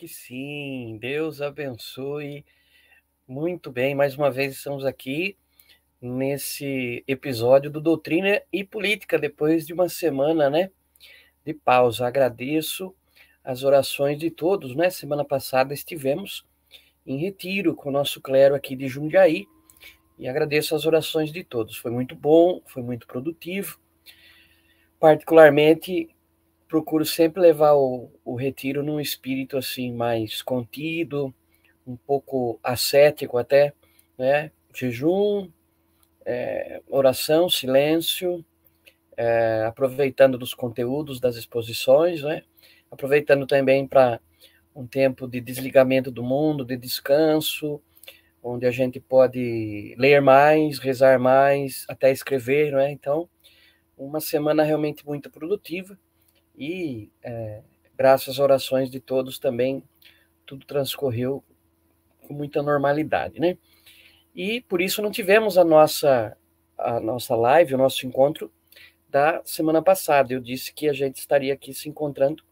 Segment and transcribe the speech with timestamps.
[0.00, 0.96] que sim.
[0.98, 2.42] Deus abençoe.
[3.28, 5.36] Muito bem, mais uma vez estamos aqui
[6.00, 10.70] nesse episódio do Doutrina e Política, depois de uma semana, né,
[11.44, 12.06] de pausa.
[12.06, 12.94] Agradeço
[13.44, 14.88] as orações de todos, né?
[14.88, 16.46] Semana passada estivemos
[17.06, 19.46] em retiro com o nosso clero aqui de Jundiaí
[20.18, 21.76] e agradeço as orações de todos.
[21.76, 23.78] Foi muito bom, foi muito produtivo.
[24.98, 26.08] Particularmente
[26.70, 31.34] procuro sempre levar o, o retiro num espírito assim mais contido,
[31.84, 33.74] um pouco ascético até,
[34.16, 34.52] né?
[34.72, 35.50] Jejum,
[36.24, 38.44] é, oração, silêncio,
[39.16, 42.44] é, aproveitando dos conteúdos das exposições, né?
[42.88, 44.20] Aproveitando também para
[44.72, 47.82] um tempo de desligamento do mundo, de descanso,
[48.40, 52.92] onde a gente pode ler mais, rezar mais, até escrever, né?
[52.92, 53.28] Então,
[53.98, 55.98] uma semana realmente muito produtiva
[56.60, 57.62] e é,
[57.96, 59.82] graças às orações de todos também
[60.44, 61.42] tudo transcorreu
[62.20, 63.56] com muita normalidade, né?
[64.34, 66.36] E por isso não tivemos a nossa
[66.76, 68.52] a nossa live, o nosso encontro
[69.08, 70.32] da semana passada.
[70.32, 72.42] Eu disse que a gente estaria aqui se encontrando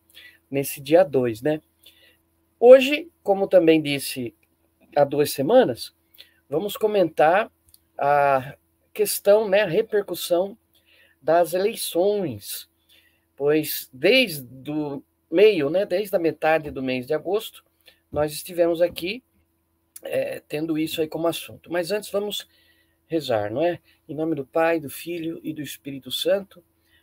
[0.51, 1.61] nesse dia 2, né?
[2.59, 4.35] Hoje, como também disse
[4.97, 5.95] há duas semanas,
[6.49, 7.51] vamos comentar
[7.97, 8.57] a
[8.93, 10.57] questão, né, a repercussão
[11.21, 12.69] das eleições
[13.39, 17.65] pois desde o meio, né, desde a metade do mês de agosto,
[18.11, 19.23] nós estivemos aqui
[20.03, 21.71] é, tendo isso aí como assunto.
[21.71, 22.49] Mas antes vamos
[23.07, 23.79] rezar, não é?
[24.09, 26.63] Em nome do Pai, do Filho e do Espírito Santo.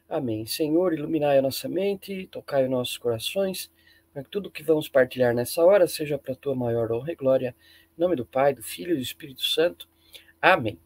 [0.10, 0.46] Amém.
[0.46, 3.72] Senhor, iluminai a nossa mente, tocai os nossos corações,
[4.14, 7.16] para que tudo que vamos partilhar nessa hora seja para a tua maior honra e
[7.16, 7.56] glória.
[7.98, 9.88] Em nome do Pai, do Filho e do Espírito Santo.
[10.42, 10.78] Amém.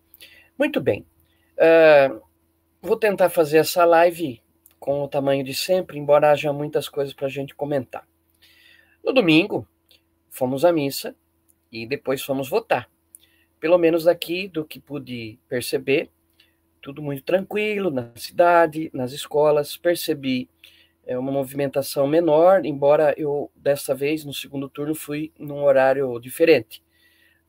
[0.57, 1.05] Muito bem.
[1.57, 2.21] Uh,
[2.81, 4.41] vou tentar fazer essa live
[4.79, 8.07] com o tamanho de sempre, embora haja muitas coisas para a gente comentar.
[9.03, 9.67] No domingo,
[10.29, 11.15] fomos à missa
[11.71, 12.89] e depois fomos votar.
[13.59, 16.09] Pelo menos aqui, do que pude perceber,
[16.81, 19.75] tudo muito tranquilo na cidade, nas escolas.
[19.75, 20.49] Percebi
[21.05, 26.81] é, uma movimentação menor, embora eu, dessa vez, no segundo turno, fui num horário diferente.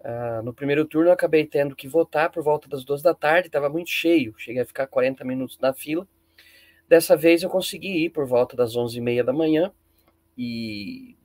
[0.00, 3.48] Uh, no primeiro turno, eu acabei tendo que votar por volta das duas da tarde,
[3.48, 6.08] estava muito cheio, cheguei a ficar 40 minutos na fila.
[6.90, 9.72] Dessa vez, eu consegui ir por volta das 11h30 da manhã,
[10.36, 11.16] e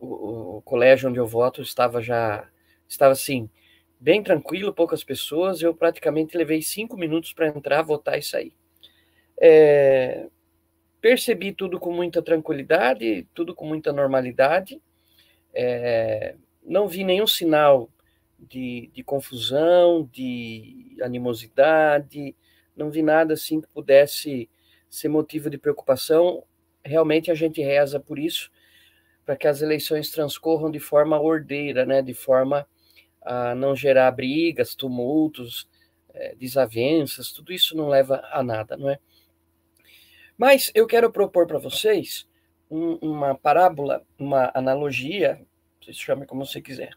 [0.00, 2.48] o, o, colégio onde eu voto estava já,
[2.88, 3.50] estava assim,
[4.00, 8.54] bem tranquilo, poucas pessoas, eu praticamente levei cinco minutos para entrar, votar e sair.
[9.38, 10.26] É,
[11.02, 14.80] percebi tudo com muita tranquilidade, tudo com muita normalidade,
[15.52, 16.34] é,
[16.64, 17.90] não vi nenhum sinal
[18.38, 22.34] de, de confusão, de animosidade,
[22.74, 24.48] não vi nada assim que pudesse
[24.90, 26.44] ser motivo de preocupação.
[26.84, 28.50] Realmente a gente reza por isso,
[29.24, 32.66] para que as eleições transcorram de forma ordeira, né, de forma
[33.22, 35.68] a não gerar brigas, tumultos,
[36.12, 38.98] é, desavenças, tudo isso não leva a nada, não é?
[40.36, 42.26] Mas eu quero propor para vocês
[42.70, 45.44] um, uma parábola, uma analogia,
[45.80, 46.94] você chame como você quiser.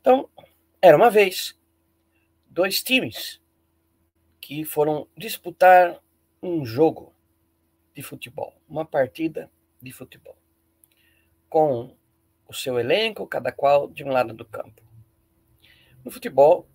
[0.00, 0.28] Então,
[0.80, 1.58] era uma vez
[2.48, 3.40] dois times
[4.40, 6.00] que foram disputar
[6.42, 7.14] um jogo
[7.94, 10.36] de futebol, uma partida de futebol,
[11.48, 11.96] com
[12.46, 14.82] o seu elenco, cada qual de um lado do campo.
[16.04, 16.68] No futebol,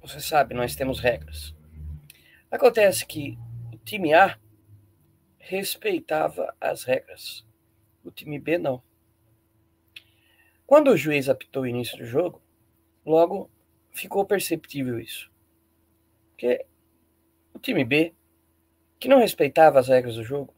[0.00, 1.54] você sabe, nós temos regras.
[2.50, 3.36] Acontece que
[3.72, 4.38] o time A
[5.38, 7.44] respeitava as regras,
[8.04, 8.82] o time B não.
[10.66, 12.42] Quando o juiz apitou o início do jogo,
[13.04, 13.50] logo
[13.92, 15.30] ficou perceptível isso.
[16.30, 16.66] Porque
[17.54, 18.14] o time B,
[18.98, 20.54] que não respeitava as regras do jogo,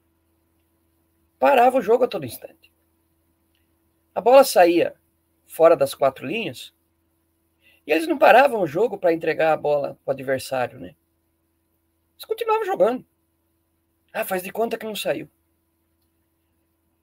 [1.39, 2.73] parava o jogo a todo instante.
[4.15, 4.95] A bola saía
[5.47, 6.75] fora das quatro linhas
[7.87, 10.95] e eles não paravam o jogo para entregar a bola para o adversário, né?
[12.15, 13.07] Eles continuavam jogando.
[14.13, 15.31] Ah, faz de conta que não saiu.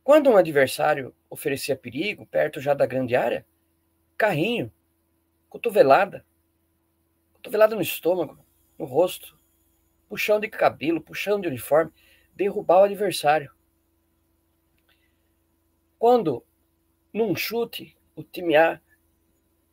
[0.03, 3.45] Quando um adversário oferecia perigo, perto já da grande área,
[4.17, 4.71] carrinho,
[5.49, 6.25] cotovelada,
[7.33, 8.45] cotovelada no estômago,
[8.77, 9.39] no rosto,
[10.07, 11.91] puxão de cabelo, puxão de uniforme,
[12.33, 13.51] derrubar o adversário.
[15.97, 16.45] Quando,
[17.13, 18.79] num chute, o time A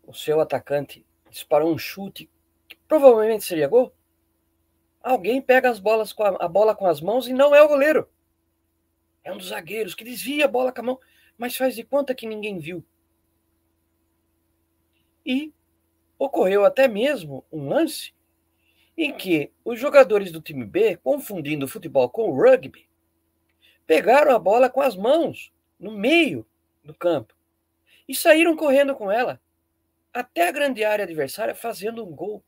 [0.04, 2.30] o seu atacante disparou um chute
[2.68, 3.94] que provavelmente seria gol,
[5.00, 7.68] alguém pega as bolas com a, a, bola com as mãos e não é o
[7.68, 8.08] goleiro.
[9.24, 11.00] É um dos zagueiros que desvia a bola com a mão,
[11.38, 12.84] mas faz de conta que ninguém viu.
[15.24, 15.52] E
[16.18, 18.12] ocorreu até mesmo um lance
[18.96, 22.88] em que os jogadores do time B, confundindo o futebol com o rugby,
[23.86, 26.46] pegaram a bola com as mãos no meio
[26.84, 27.34] do campo
[28.06, 29.40] e saíram correndo com ela
[30.12, 32.44] até a grande área adversária fazendo um gol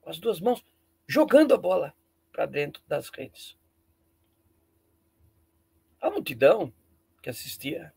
[0.00, 0.64] com as duas mãos,
[1.06, 1.94] jogando a bola
[2.32, 3.56] para dentro das redes.
[6.00, 6.72] A multidão
[7.22, 7.92] que assistia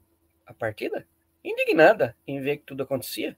[0.45, 1.07] à partida,
[1.43, 3.35] indignada em ver que tudo acontecia,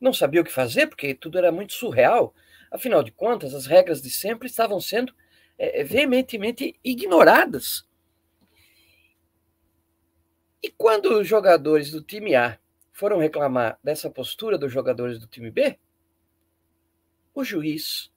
[0.00, 2.34] não sabia o que fazer porque tudo era muito surreal.
[2.70, 5.14] Afinal de contas, as regras de sempre estavam sendo
[5.58, 7.86] é, veementemente ignoradas.
[10.62, 12.58] E quando os jogadores do time A
[12.92, 15.78] foram reclamar dessa postura dos jogadores do time B,
[17.34, 18.10] o juiz,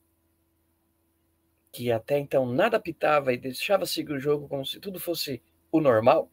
[1.71, 5.41] que até então nada pitava e deixava seguir o jogo como se tudo fosse
[5.71, 6.31] o normal,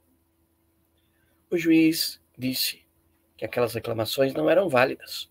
[1.51, 2.85] o juiz disse
[3.37, 5.31] que aquelas reclamações não eram válidas.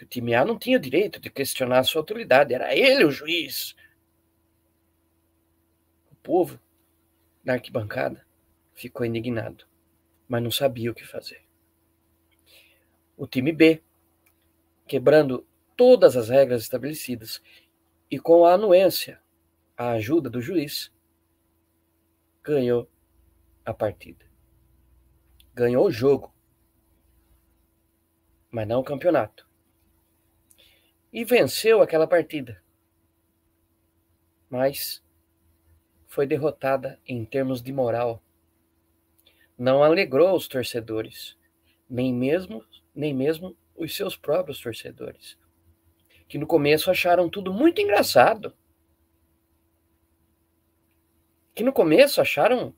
[0.00, 3.04] Que o time A não tinha o direito de questionar a sua autoridade, era ele
[3.04, 3.76] o juiz.
[6.10, 6.58] O povo,
[7.44, 8.26] na arquibancada,
[8.72, 9.66] ficou indignado,
[10.26, 11.42] mas não sabia o que fazer
[13.20, 13.82] o time B,
[14.86, 17.42] quebrando todas as regras estabelecidas
[18.10, 19.20] e com a anuência,
[19.76, 20.90] a ajuda do juiz,
[22.42, 22.88] ganhou
[23.62, 24.24] a partida.
[25.54, 26.34] Ganhou o jogo,
[28.50, 29.46] mas não o campeonato.
[31.12, 32.62] E venceu aquela partida.
[34.48, 35.02] Mas
[36.06, 38.22] foi derrotada em termos de moral.
[39.56, 41.36] Não alegrou os torcedores,
[41.88, 42.64] nem mesmo
[42.94, 45.38] nem mesmo os seus próprios torcedores,
[46.28, 48.54] que no começo acharam tudo muito engraçado.
[51.54, 52.74] Que no começo acharam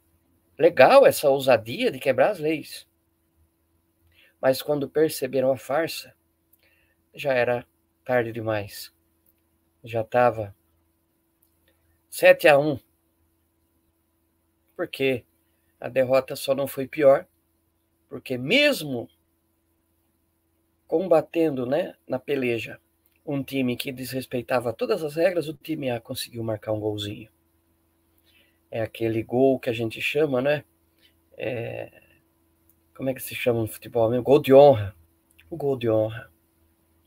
[0.58, 2.86] legal essa ousadia de quebrar as leis.
[4.40, 6.14] Mas quando perceberam a farsa,
[7.14, 7.66] já era
[8.04, 8.92] tarde demais.
[9.84, 10.54] Já estava
[12.10, 12.78] 7 a 1.
[14.76, 15.24] Porque
[15.80, 17.26] a derrota só não foi pior,
[18.08, 19.08] porque mesmo
[20.86, 22.78] combatendo, né, na peleja,
[23.24, 27.30] um time que desrespeitava todas as regras, o time A conseguiu marcar um golzinho.
[28.70, 30.64] É aquele gol que a gente chama, né?
[31.36, 31.90] É...
[32.94, 34.22] Como é que se chama no futebol?
[34.22, 34.94] Gol de honra.
[35.50, 36.31] O gol de honra.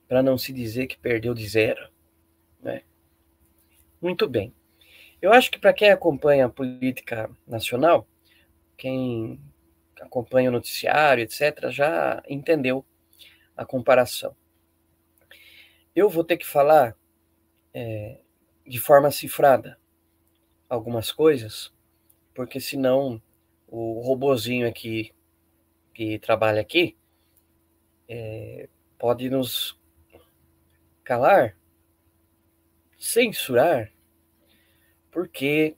[0.08, 1.90] Para não se dizer que perdeu de zero.
[2.62, 2.84] Né?
[4.02, 4.54] Muito bem.
[5.22, 8.08] Eu acho que para quem acompanha a política nacional,
[8.78, 9.40] quem
[10.00, 12.86] acompanha o noticiário, etc., já entendeu
[13.56, 14.36] a comparação.
[15.96, 16.96] Eu vou ter que falar
[17.74, 18.20] é,
[18.68, 19.80] de forma cifrada
[20.68, 21.74] algumas coisas,
[22.34, 23.22] porque senão
[23.68, 25.14] o robozinho aqui
[25.94, 26.98] que trabalha aqui
[28.08, 29.80] é, pode nos
[31.06, 31.56] calar,
[32.98, 33.94] censurar,
[35.12, 35.78] porque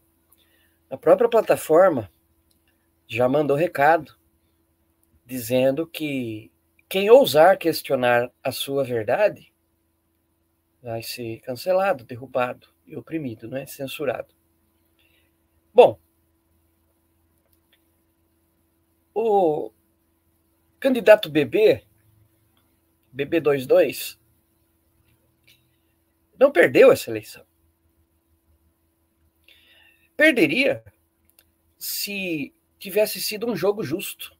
[0.90, 2.12] a própria plataforma
[3.06, 4.18] já mandou recado
[5.26, 6.52] dizendo que
[6.90, 9.54] quem ousar questionar a sua verdade
[10.82, 13.66] vai ser cancelado, derrubado e oprimido, não é?
[13.66, 14.34] Censurado.
[15.74, 16.00] Bom,
[19.14, 19.74] o
[20.80, 21.84] candidato BB,
[23.14, 24.18] BB22,
[26.40, 27.46] não perdeu essa eleição.
[30.16, 30.84] Perderia
[31.78, 34.36] se tivesse sido um jogo justo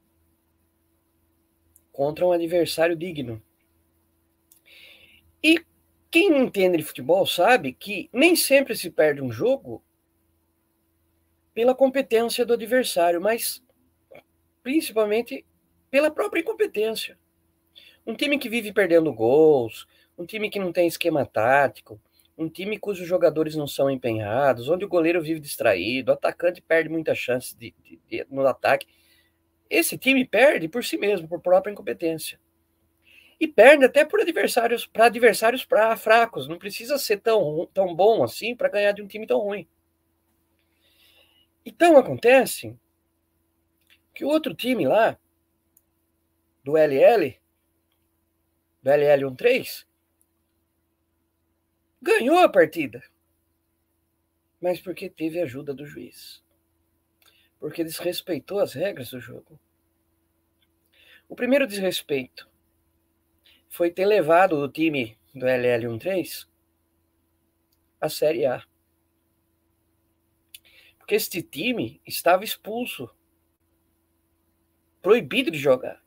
[1.92, 3.42] contra um adversário digno.
[5.44, 5.64] E
[6.10, 9.84] quem entende de futebol sabe que nem sempre se perde um jogo
[11.54, 13.64] pela competência do adversário, mas
[14.62, 15.46] principalmente
[15.90, 17.18] pela própria incompetência.
[18.06, 19.88] Um time que vive perdendo gols,
[20.18, 22.00] um time que não tem esquema tático,
[22.38, 26.88] um time cujos jogadores não são empenhados, onde o goleiro vive distraído, o atacante perde
[26.90, 28.88] muitas chances de, de, de, no ataque.
[29.70, 32.40] Esse time perde por si mesmo, por própria incompetência.
[33.40, 36.48] E perde até por adversários para adversários pra, fracos.
[36.48, 39.68] Não precisa ser tão, tão bom assim para ganhar de um time tão ruim.
[41.66, 42.76] Então acontece
[44.14, 45.18] que o outro time lá,
[46.64, 47.40] do LL,
[48.82, 49.87] do LL13,
[52.02, 53.04] ganhou a partida.
[54.60, 56.44] Mas porque teve ajuda do juiz.
[57.60, 59.60] Porque desrespeitou as regras do jogo.
[61.30, 62.50] O primeiro desrespeito
[63.70, 66.48] foi ter levado o time do LL13
[68.00, 68.64] à Série A.
[70.98, 73.10] Porque este time estava expulso,
[75.02, 76.04] proibido de jogar.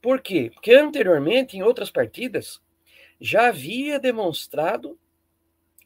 [0.00, 0.50] Por quê?
[0.52, 2.60] Porque anteriormente, em outras partidas,
[3.22, 4.98] já havia demonstrado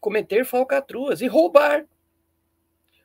[0.00, 1.86] cometer falcatruas e roubar.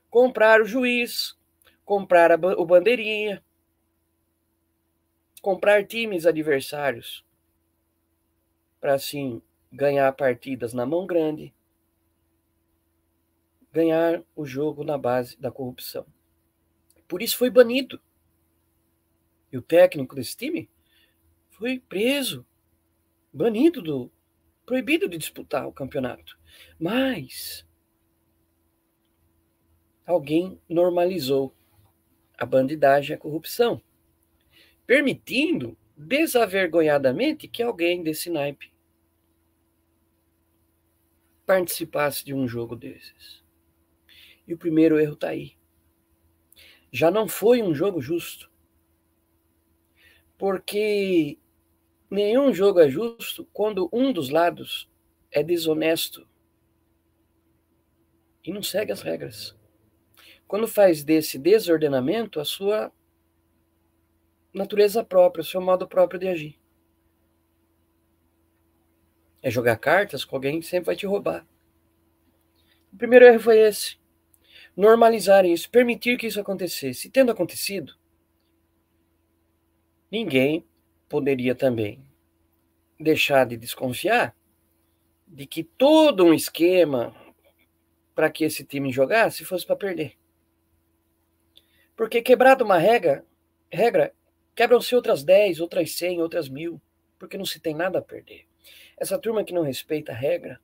[0.09, 1.37] Comprar o juiz,
[1.83, 3.43] comprar o bandeirinha,
[5.41, 7.25] comprar times adversários
[8.79, 11.53] para assim ganhar partidas na mão grande,
[13.71, 16.05] ganhar o jogo na base da corrupção.
[17.05, 18.01] Por isso foi banido.
[19.51, 20.69] E o técnico desse time
[21.49, 22.45] foi preso,
[23.33, 24.11] banido do
[24.71, 26.39] proibido de disputar o campeonato.
[26.79, 27.67] Mas
[30.05, 31.53] alguém normalizou
[32.37, 33.83] a bandidagem e a corrupção
[34.87, 38.71] permitindo desavergonhadamente que alguém desse naipe
[41.45, 43.43] participasse de um jogo desses.
[44.47, 45.57] E o primeiro erro está aí.
[46.93, 48.49] Já não foi um jogo justo.
[50.37, 51.37] Porque
[52.11, 54.89] nenhum jogo é justo quando um dos lados
[55.31, 56.27] é desonesto
[58.43, 59.55] e não segue as regras.
[60.47, 62.91] Quando faz desse desordenamento a sua
[64.53, 66.59] natureza própria, o seu modo próprio de agir.
[69.41, 71.47] É jogar cartas com alguém que sempre vai te roubar.
[72.91, 73.97] O primeiro erro foi esse.
[74.75, 77.07] Normalizar isso, permitir que isso acontecesse.
[77.07, 77.95] E tendo acontecido,
[80.11, 80.65] ninguém
[81.11, 82.03] poderia também
[82.99, 84.35] deixar de desconfiar
[85.27, 87.15] de que todo um esquema
[88.15, 90.17] para que esse time jogasse fosse para perder.
[91.95, 93.25] Porque quebrado uma regra,
[93.69, 94.13] regra
[94.53, 96.81] Quebram-se outras 10, outras 100, outras mil,
[97.17, 98.45] porque não se tem nada a perder.
[98.97, 100.59] Essa turma que não respeita a regra,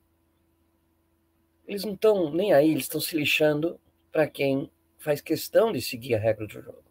[1.66, 3.80] eles não estão nem aí, eles estão se lixando
[4.12, 6.87] para quem faz questão de seguir a regra do jogo.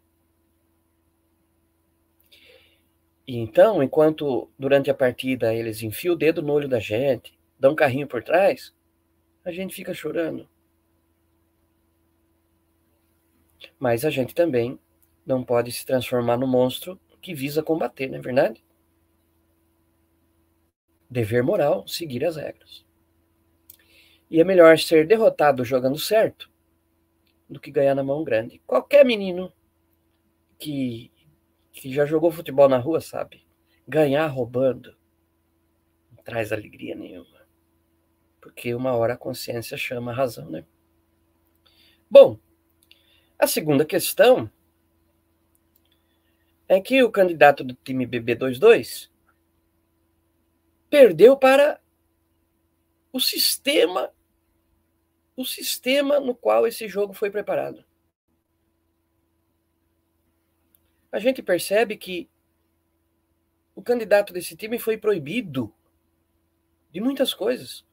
[3.28, 7.72] E então, enquanto durante a partida eles enfiam o dedo no olho da gente, dão
[7.72, 8.74] um carrinho por trás,
[9.44, 10.48] a gente fica chorando.
[13.78, 14.80] Mas a gente também
[15.26, 18.64] não pode se transformar no monstro que visa combater, não é verdade?
[21.10, 22.82] Dever moral, seguir as regras.
[24.30, 26.50] E é melhor ser derrotado jogando certo
[27.46, 28.62] do que ganhar na mão grande.
[28.66, 29.52] Qualquer menino
[30.58, 31.12] que
[31.78, 33.46] que já jogou futebol na rua sabe,
[33.86, 34.96] ganhar roubando
[36.10, 37.46] não traz alegria nenhuma.
[38.40, 40.66] Porque uma hora a consciência chama a razão, né?
[42.10, 42.36] Bom,
[43.38, 44.50] a segunda questão
[46.66, 49.08] é que o candidato do time BB22
[50.90, 51.80] perdeu para
[53.12, 54.12] o sistema
[55.36, 57.84] o sistema no qual esse jogo foi preparado.
[61.10, 62.28] A gente percebe que
[63.74, 65.72] o candidato desse time foi proibido
[66.90, 67.86] de muitas coisas.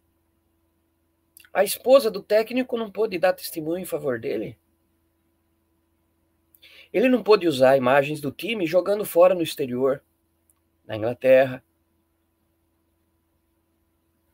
[1.54, 4.58] A esposa do técnico não pôde dar testemunho em favor dele.
[6.92, 10.04] Ele não pôde usar imagens do time jogando fora no exterior,
[10.86, 11.64] na Inglaterra,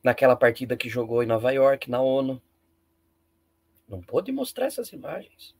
[0.02, 2.42] naquela partida que jogou em Nova York, na ONU.
[3.88, 5.54] Não pôde mostrar essas imagens.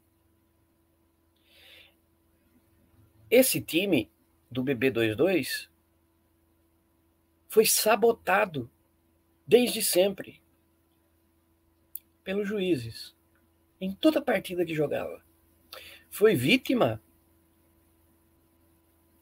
[3.33, 4.13] Esse time
[4.51, 5.67] do BB22
[7.49, 8.71] foi sabotado
[9.47, 10.43] desde sempre
[12.23, 13.17] pelos juízes
[13.81, 15.25] em toda partida que jogava.
[16.11, 17.03] Foi vítima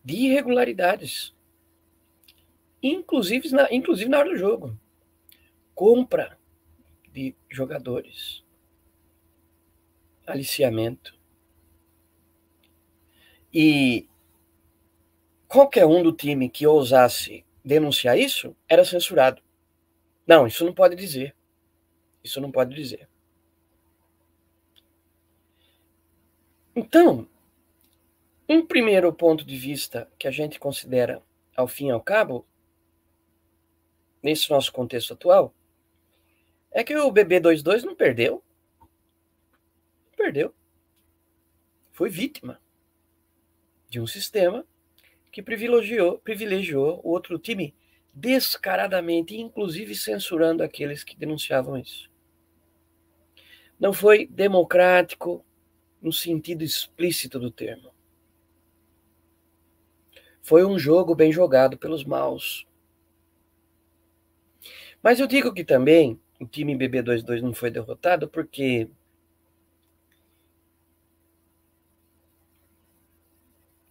[0.05, 1.33] de irregularidades,
[2.83, 4.77] inclusive na, inclusive na hora do jogo.
[5.73, 6.37] Compra
[7.13, 8.45] de jogadores,
[10.27, 11.20] aliciamento.
[13.53, 14.09] E
[15.49, 19.43] qualquer um do time que ousasse denunciar isso era censurado.
[20.27, 21.35] Não, isso não pode dizer.
[22.23, 23.09] Isso não pode dizer.
[26.75, 27.29] Então,
[28.49, 31.23] um primeiro ponto de vista que a gente considera,
[31.57, 32.47] ao fim e ao cabo,
[34.23, 35.53] nesse nosso contexto atual,
[36.71, 38.43] é que o BB22 não perdeu.
[38.81, 40.55] Não perdeu.
[41.93, 42.61] Foi vítima
[43.91, 44.65] de um sistema
[45.31, 47.75] que privilegiou, privilegiou o outro time
[48.15, 52.11] descaradamente, inclusive censurando aqueles que denunciavam isso.
[53.79, 55.45] Não foi democrático
[56.01, 57.91] no sentido explícito do termo.
[60.41, 62.67] Foi um jogo bem jogado pelos maus.
[65.03, 68.91] Mas eu digo que também o time BB22 não foi derrotado porque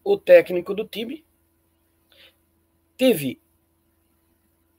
[0.03, 1.25] o técnico do time
[2.97, 3.41] teve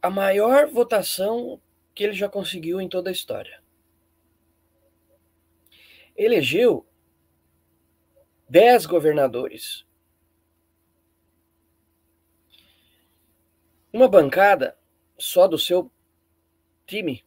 [0.02, 1.60] a maior votação
[1.94, 3.62] que ele já conseguiu em toda a história.
[6.16, 6.86] Elegeu
[8.48, 9.86] dez governadores.
[13.92, 14.78] Uma bancada
[15.18, 15.90] só do seu
[16.86, 17.24] time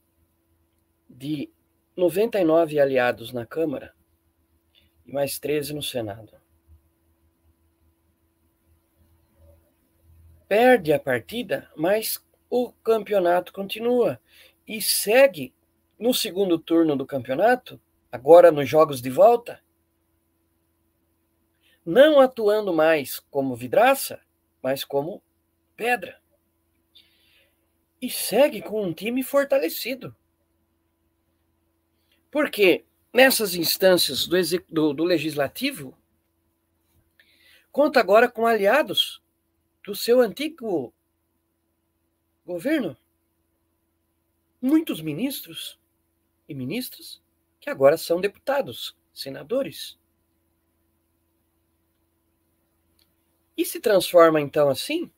[1.09, 1.51] de
[1.95, 3.95] 99 aliados na Câmara
[5.05, 6.42] e mais 13 no Senado.
[10.53, 14.21] Perde a partida, mas o campeonato continua
[14.67, 15.51] e segue
[15.97, 19.63] no segundo turno do campeonato, agora nos jogos de volta,
[21.83, 24.21] não atuando mais como vidraça,
[24.61, 25.23] mas como
[25.75, 26.21] pedra.
[27.99, 30.15] E segue com um time fortalecido.
[32.29, 34.37] Porque nessas instâncias do,
[34.69, 35.97] do, do legislativo,
[37.71, 39.22] conta agora com aliados
[39.85, 40.93] do seu antigo
[42.45, 42.97] governo.
[44.61, 45.79] Muitos ministros
[46.47, 47.21] e ministras
[47.59, 49.99] que agora são deputados, senadores.
[53.55, 55.11] E se transforma então assim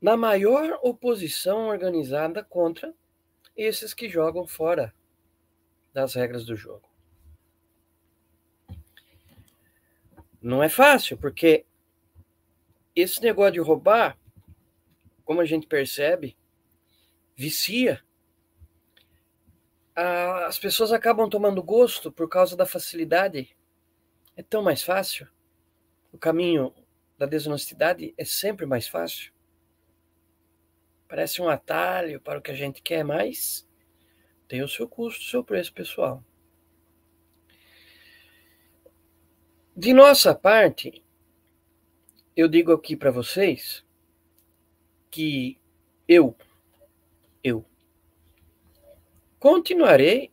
[0.00, 2.92] na maior oposição organizada contra
[3.56, 4.92] esses que jogam fora
[5.92, 6.88] das regras do jogo.
[10.40, 11.64] Não é fácil, porque
[12.94, 14.18] esse negócio de roubar,
[15.24, 16.36] como a gente percebe,
[17.34, 18.02] vicia.
[19.94, 23.56] As pessoas acabam tomando gosto por causa da facilidade.
[24.36, 25.28] É tão mais fácil.
[26.12, 26.74] O caminho
[27.18, 29.32] da desonestidade é sempre mais fácil.
[31.08, 33.68] Parece um atalho para o que a gente quer, mas
[34.48, 36.24] tem o seu custo, o seu preço pessoal.
[39.76, 41.01] De nossa parte,
[42.36, 43.84] eu digo aqui para vocês
[45.10, 45.58] que
[46.08, 46.34] eu,
[47.44, 47.64] eu,
[49.38, 50.32] continuarei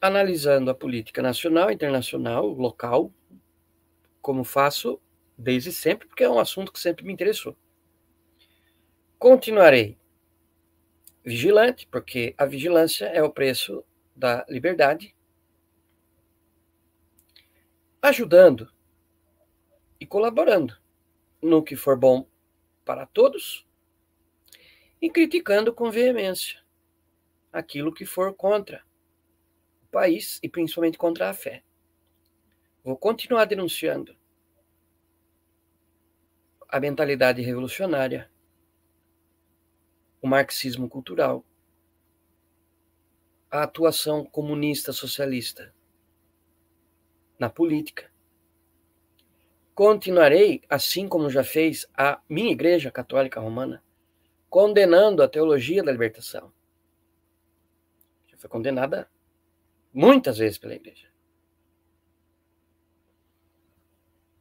[0.00, 3.12] analisando a política nacional, internacional, local,
[4.20, 5.00] como faço
[5.36, 7.56] desde sempre, porque é um assunto que sempre me interessou.
[9.18, 9.96] Continuarei
[11.24, 15.14] vigilante, porque a vigilância é o preço da liberdade,
[18.02, 18.70] ajudando
[20.08, 20.76] colaborando
[21.40, 22.26] no que for bom
[22.84, 23.66] para todos
[25.00, 26.60] e criticando com veemência
[27.52, 28.84] aquilo que for contra
[29.82, 31.62] o país e principalmente contra a fé.
[32.82, 34.16] Vou continuar denunciando
[36.68, 38.30] a mentalidade revolucionária,
[40.20, 41.44] o marxismo cultural,
[43.50, 45.74] a atuação comunista socialista
[47.38, 48.10] na política.
[49.78, 53.80] Continuarei, assim como já fez a minha Igreja Católica Romana,
[54.50, 56.52] condenando a teologia da libertação.
[58.26, 59.08] Já foi condenada
[59.94, 61.08] muitas vezes pela Igreja.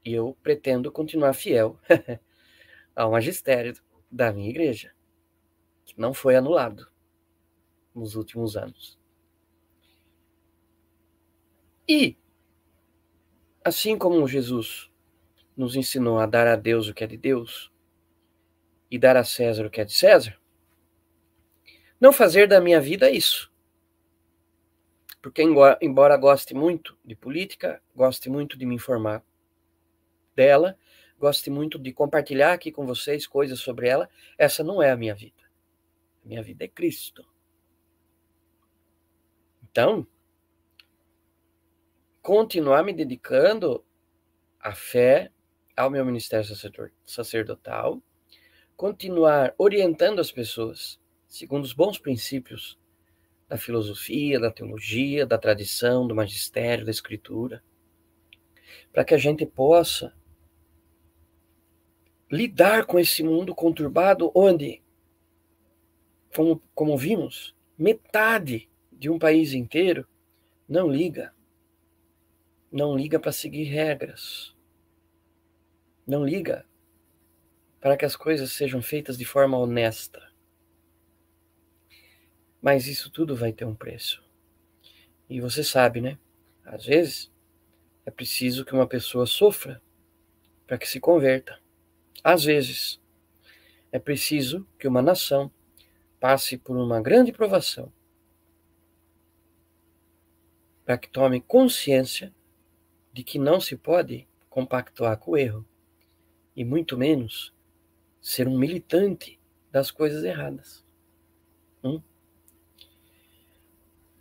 [0.03, 1.79] E eu pretendo continuar fiel
[2.95, 3.79] ao magistério
[4.11, 4.91] da minha Igreja
[5.85, 6.91] que não foi anulado
[7.93, 8.99] nos últimos anos.
[11.87, 12.17] E,
[13.63, 14.89] assim como Jesus
[15.57, 17.71] nos ensinou a dar a Deus o que é de Deus
[18.89, 20.39] e dar a César o que é de César,
[21.99, 23.51] não fazer da minha vida isso.
[25.21, 25.41] Porque,
[25.81, 29.25] embora goste muito de política, goste muito de me informar
[30.35, 30.77] dela,
[31.19, 35.15] goste muito de compartilhar aqui com vocês coisas sobre ela, essa não é a minha
[35.15, 35.43] vida.
[36.23, 37.25] Minha vida é Cristo.
[39.63, 40.07] Então,
[42.21, 43.83] continuar me dedicando
[44.59, 45.31] à fé,
[45.77, 46.45] ao meu ministério
[47.05, 48.01] sacerdotal,
[48.75, 52.79] continuar orientando as pessoas segundo os bons princípios
[53.47, 57.63] da filosofia, da teologia, da tradição, do magistério, da escritura,
[58.91, 60.13] para que a gente possa
[62.31, 64.81] lidar com esse mundo conturbado onde
[66.35, 70.07] como, como vimos, metade de um país inteiro
[70.67, 71.33] não liga.
[72.71, 74.56] Não liga para seguir regras.
[76.07, 76.65] Não liga
[77.81, 80.25] para que as coisas sejam feitas de forma honesta.
[82.61, 84.23] Mas isso tudo vai ter um preço.
[85.29, 86.17] E você sabe, né?
[86.63, 87.31] Às vezes
[88.05, 89.81] é preciso que uma pessoa sofra
[90.65, 91.59] para que se converta.
[92.23, 93.01] Às vezes
[93.91, 95.51] é preciso que uma nação
[96.21, 97.91] passe por uma grande provação,
[100.85, 102.33] para que tome consciência
[103.11, 105.66] de que não se pode compactuar com o erro,
[106.57, 107.53] e muito menos
[108.19, 109.39] ser um militante
[109.71, 110.83] das coisas erradas.
[111.83, 112.01] Hum?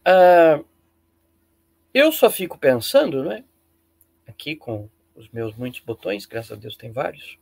[0.04, 0.62] Ah,
[1.94, 3.42] eu só fico pensando, né?
[4.26, 7.38] Aqui com os meus muitos botões, graças a Deus tem vários,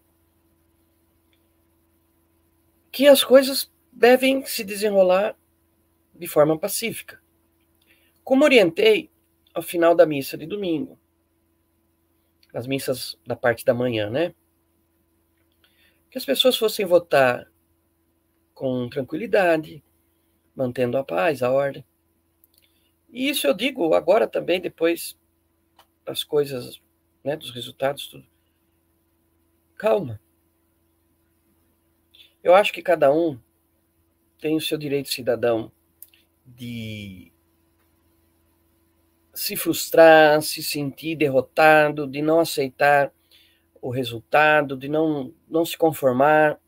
[2.93, 5.37] que as coisas devem se desenrolar
[6.15, 7.21] de forma pacífica.
[8.23, 9.11] Como orientei
[9.53, 10.97] ao final da missa de domingo,
[12.55, 14.33] as missas da parte da manhã, né?
[16.15, 17.51] Que as pessoas fossem votar
[18.55, 19.83] com tranquilidade,
[20.55, 21.85] mantendo a paz, a ordem.
[23.11, 25.19] E isso eu digo agora também, depois
[26.05, 26.81] das coisas,
[27.25, 28.25] né, dos resultados, tudo.
[29.77, 30.21] Calma.
[32.45, 33.37] Eu acho que cada um
[34.39, 35.73] tem o seu direito cidadão
[36.47, 37.33] de
[39.35, 43.13] se frustrar, se sentir derrotado, de não aceitar
[43.85, 46.59] o resultado, de não, não se conformar.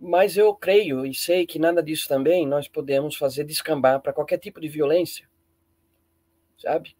[0.00, 4.38] Mas eu creio e sei que nada disso também nós podemos fazer descambar para qualquer
[4.38, 5.28] tipo de violência,
[6.56, 6.96] sabe?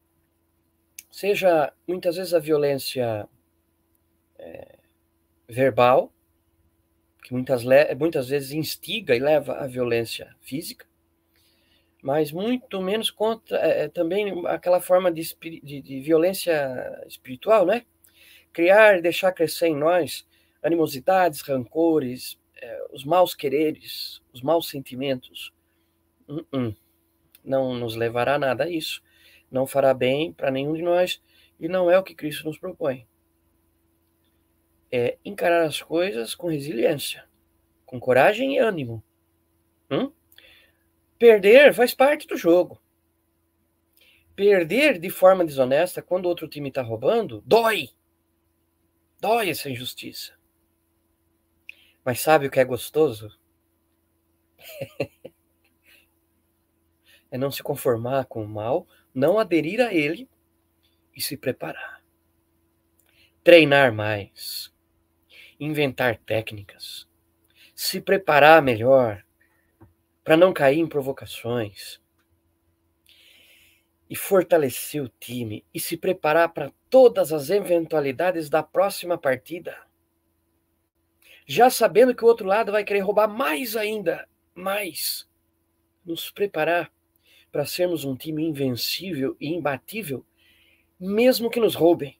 [1.10, 3.26] Seja muitas vezes a violência
[4.38, 4.76] é,
[5.48, 6.12] verbal,
[7.22, 7.64] que muitas,
[7.98, 10.86] muitas vezes instiga e leva à violência física,
[12.02, 15.22] mas muito menos contra é, também aquela forma de,
[15.62, 17.86] de, de, violência espiritual, né?
[18.58, 20.26] Criar e deixar crescer em nós
[20.60, 25.52] animosidades, rancores, é, os maus quereres, os maus sentimentos.
[26.26, 26.76] Uh -uh.
[27.44, 29.00] Não nos levará a nada a isso.
[29.48, 31.22] Não fará bem para nenhum de nós
[31.60, 33.06] e não é o que Cristo nos propõe
[34.90, 37.24] é encarar as coisas com resiliência,
[37.84, 39.02] com coragem e ânimo.
[39.90, 40.10] Hum?
[41.18, 42.80] Perder faz parte do jogo.
[44.34, 47.90] perder de forma desonesta quando outro time está roubando, dói.
[49.20, 50.32] Dói essa injustiça.
[52.04, 53.36] Mas sabe o que é gostoso?
[57.30, 60.28] é não se conformar com o mal, não aderir a ele
[61.14, 62.02] e se preparar.
[63.42, 64.72] Treinar mais,
[65.58, 67.08] inventar técnicas,
[67.74, 69.24] se preparar melhor
[70.22, 72.00] para não cair em provocações
[74.08, 79.76] e fortalecer o time e se preparar para todas as eventualidades da próxima partida.
[81.46, 85.28] Já sabendo que o outro lado vai querer roubar mais ainda, mais.
[86.04, 86.92] Nos preparar
[87.50, 90.24] para sermos um time invencível e imbatível,
[90.98, 92.18] mesmo que nos roubem.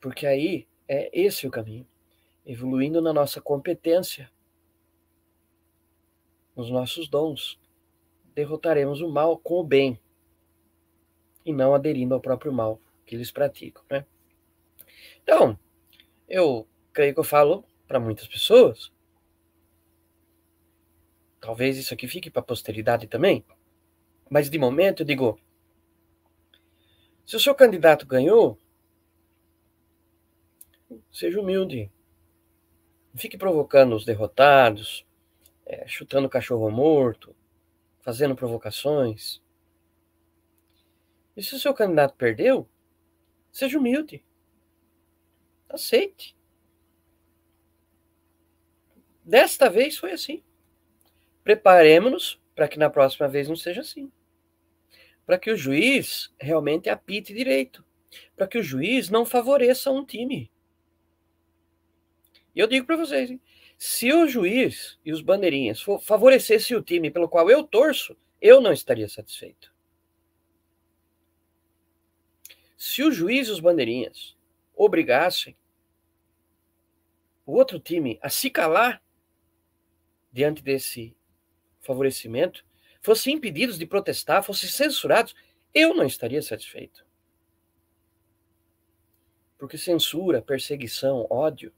[0.00, 1.86] Porque aí é esse o caminho,
[2.44, 4.30] evoluindo na nossa competência,
[6.56, 7.58] nos nossos dons,
[8.34, 9.98] derrotaremos o mal com o bem
[11.44, 14.06] e não aderindo ao próprio mal que eles praticam, né?
[15.22, 15.58] Então,
[16.28, 18.92] eu creio que eu falo para muitas pessoas.
[21.40, 23.44] Talvez isso aqui fique para a posteridade também.
[24.30, 25.38] Mas de momento eu digo:
[27.26, 28.58] se o seu candidato ganhou,
[31.10, 31.90] seja humilde.
[33.12, 35.04] Não fique provocando os derrotados,
[35.66, 37.36] é, chutando cachorro morto,
[38.02, 39.40] fazendo provocações.
[41.36, 42.68] E se o seu candidato perdeu,
[43.50, 44.22] seja humilde.
[45.68, 46.36] Aceite.
[49.24, 50.42] Desta vez foi assim.
[51.42, 54.12] Preparemos-nos para que na próxima vez não seja assim.
[55.24, 57.84] Para que o juiz realmente apite direito.
[58.36, 60.50] Para que o juiz não favoreça um time.
[62.54, 63.40] E eu digo para vocês, hein?
[63.84, 68.72] Se o juiz e os bandeirinhas favorecessem o time pelo qual eu torço, eu não
[68.72, 69.74] estaria satisfeito.
[72.76, 74.36] Se o juiz e os bandeirinhas
[74.72, 75.56] obrigassem
[77.44, 79.02] o outro time a se calar
[80.32, 81.16] diante desse
[81.80, 82.64] favorecimento,
[83.00, 85.34] fossem impedidos de protestar, fossem censurados,
[85.74, 87.04] eu não estaria satisfeito.
[89.58, 91.74] Porque censura, perseguição, ódio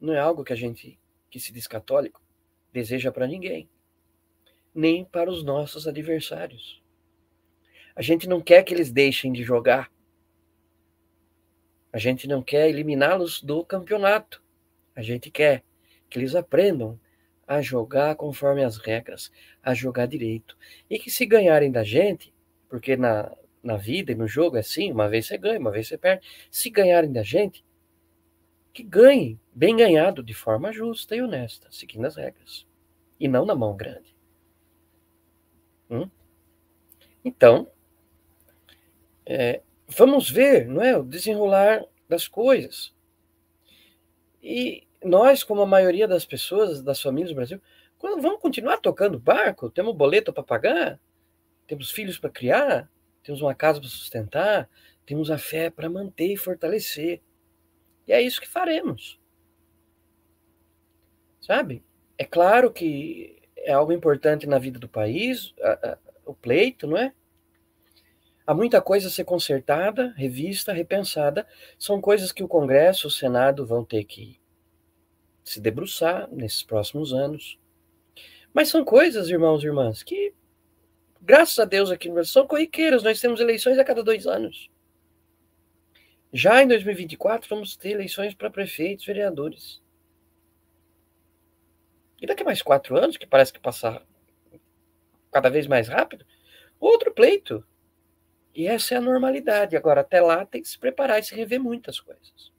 [0.00, 0.96] não é algo que a gente
[1.34, 2.22] que se diz católico
[2.72, 3.68] deseja para ninguém,
[4.72, 6.80] nem para os nossos adversários.
[7.96, 9.90] A gente não quer que eles deixem de jogar.
[11.92, 14.40] A gente não quer eliminá-los do campeonato.
[14.94, 15.64] A gente quer
[16.08, 17.00] que eles aprendam
[17.48, 20.56] a jogar conforme as regras, a jogar direito.
[20.88, 22.32] E que se ganharem da gente,
[22.68, 25.88] porque na, na vida e no jogo é assim, uma vez você ganha, uma vez
[25.88, 26.24] você perde.
[26.48, 27.63] Se ganharem da gente,
[28.74, 32.66] que ganhe bem ganhado de forma justa e honesta, seguindo as regras,
[33.18, 34.14] e não na mão grande.
[35.88, 36.10] Hum?
[37.24, 37.70] Então,
[39.24, 42.92] é, vamos ver, não é, o desenrolar das coisas.
[44.42, 47.62] E nós, como a maioria das pessoas, das famílias do Brasil,
[47.96, 51.00] quando vamos continuar tocando barco, temos boleto para pagar,
[51.66, 52.90] temos filhos para criar,
[53.22, 54.68] temos uma casa para sustentar,
[55.06, 57.22] temos a fé para manter e fortalecer.
[58.06, 59.18] E é isso que faremos.
[61.40, 61.82] Sabe?
[62.16, 66.96] É claro que é algo importante na vida do país, a, a, o pleito, não
[66.96, 67.12] é?
[68.46, 71.46] Há muita coisa a ser consertada, revista, repensada.
[71.78, 74.38] São coisas que o Congresso, o Senado vão ter que
[75.42, 77.58] se debruçar nesses próximos anos.
[78.52, 80.34] Mas são coisas, irmãos e irmãs, que,
[81.20, 83.02] graças a Deus aqui no Brasil, são corriqueiras.
[83.02, 84.70] Nós temos eleições a cada dois anos.
[86.36, 89.80] Já em 2024, vamos ter eleições para prefeitos, vereadores.
[92.20, 94.04] E daqui a mais quatro anos, que parece que passar
[95.30, 96.26] cada vez mais rápido,
[96.80, 97.64] outro pleito.
[98.52, 99.76] E essa é a normalidade.
[99.76, 102.52] Agora, até lá, tem que se preparar e se rever muitas coisas.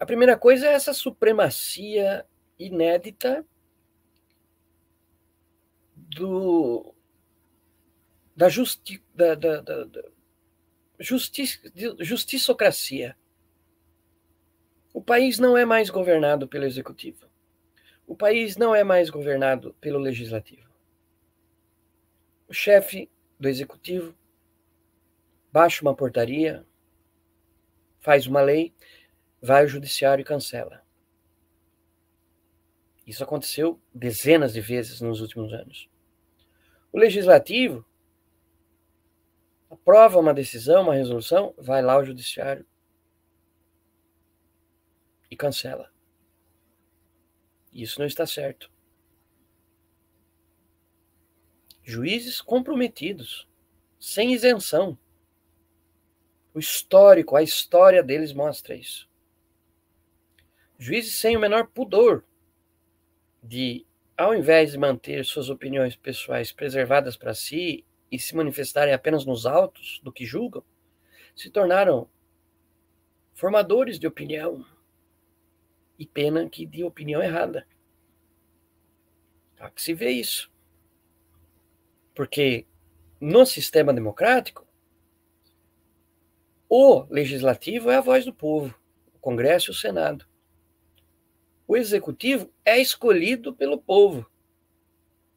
[0.00, 2.24] A primeira coisa é essa supremacia
[2.58, 3.44] inédita
[5.94, 6.94] do,
[8.34, 9.84] da, justi, da, da, da,
[10.98, 11.44] justi
[12.00, 13.16] justiçocracia.
[14.92, 17.26] O país não é mais governado pelo executivo.
[18.06, 20.68] O país não é mais governado pelo legislativo.
[22.48, 24.16] O chefe do executivo
[25.52, 26.66] baixa uma portaria,
[28.00, 28.72] faz uma lei,
[29.40, 30.82] vai ao judiciário e cancela.
[33.06, 35.88] Isso aconteceu dezenas de vezes nos últimos anos.
[36.92, 37.84] O legislativo
[39.70, 42.66] aprova uma decisão, uma resolução, vai lá ao judiciário
[45.30, 45.90] e cancela.
[47.72, 48.70] Isso não está certo.
[51.88, 53.48] juízes comprometidos,
[53.98, 54.98] sem isenção.
[56.52, 59.08] O histórico, a história deles mostra isso.
[60.78, 62.24] Juízes sem o menor pudor
[63.42, 63.86] de,
[64.18, 69.46] ao invés de manter suas opiniões pessoais preservadas para si e se manifestarem apenas nos
[69.46, 70.64] autos do que julgam,
[71.34, 72.08] se tornaram
[73.34, 74.64] formadores de opinião.
[75.98, 77.66] E pena que de opinião errada.
[79.58, 80.50] Há que se vê isso.
[82.14, 82.66] Porque
[83.20, 84.66] no sistema democrático,
[86.68, 88.74] o legislativo é a voz do povo,
[89.12, 90.26] o Congresso e o Senado.
[91.66, 94.30] O executivo é escolhido pelo povo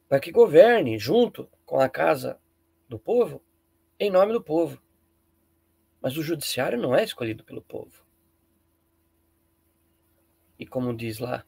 [0.08, 2.38] para que governe junto com a casa
[2.92, 3.42] do povo
[3.98, 4.82] em nome do povo.
[6.00, 8.04] Mas o judiciário não é escolhido pelo povo.
[10.58, 11.46] E como diz lá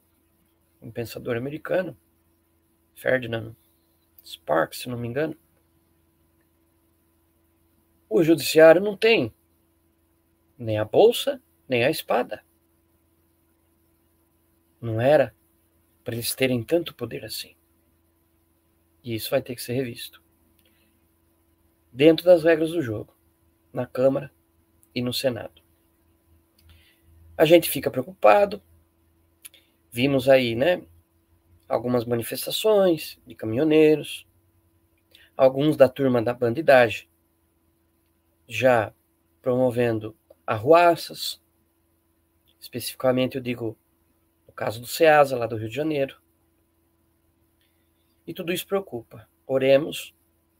[0.80, 1.96] um pensador americano,
[2.94, 3.54] Ferdinand
[4.24, 5.37] Sparks, se não me engano,
[8.09, 9.35] o judiciário não tem
[10.57, 12.42] nem a bolsa, nem a espada.
[14.80, 15.35] Não era
[16.02, 17.54] para eles terem tanto poder assim.
[19.02, 20.23] E isso vai ter que ser revisto.
[21.94, 23.14] Dentro das regras do jogo,
[23.72, 24.33] na Câmara
[24.92, 25.62] e no Senado.
[27.38, 28.61] A gente fica preocupado.
[29.92, 30.83] Vimos aí, né,
[31.68, 34.26] algumas manifestações de caminhoneiros,
[35.37, 37.09] alguns da turma da bandidagem
[38.48, 38.92] já
[39.40, 41.40] promovendo arruaças,
[42.59, 43.78] especificamente eu digo
[44.48, 46.20] no caso do SEASA, lá do Rio de Janeiro.
[48.26, 49.28] E tudo isso preocupa.
[49.46, 50.12] Oremos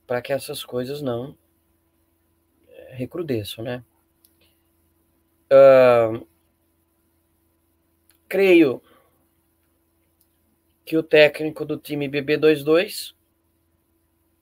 [0.07, 1.37] para que essas coisas não
[2.69, 3.85] eh, recrudesçam, né?
[5.51, 6.27] Uh,
[8.29, 8.83] creio
[10.85, 13.15] que o técnico do time BB22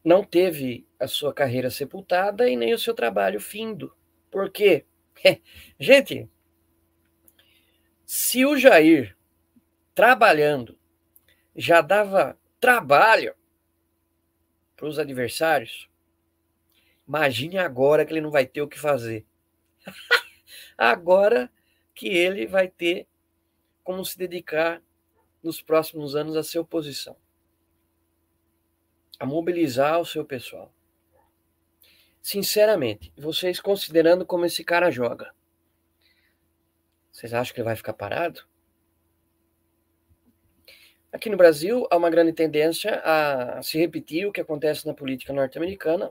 [0.04, 3.94] não teve a sua carreira sepultada e nem o seu trabalho findo.
[4.30, 4.84] Por quê?
[5.78, 6.28] Gente,
[8.04, 9.16] se o Jair
[9.94, 10.78] trabalhando
[11.54, 13.34] já dava trabalho
[14.82, 15.88] para os adversários,
[17.06, 19.24] imagine agora que ele não vai ter o que fazer.
[20.76, 21.48] agora
[21.94, 23.06] que ele vai ter
[23.84, 24.82] como se dedicar
[25.40, 27.16] nos próximos anos à sua oposição
[29.20, 30.74] a mobilizar o seu pessoal.
[32.20, 35.32] Sinceramente, vocês considerando como esse cara joga,
[37.12, 38.44] vocês acham que ele vai ficar parado?
[41.12, 45.30] Aqui no Brasil, há uma grande tendência a se repetir o que acontece na política
[45.30, 46.10] norte-americana.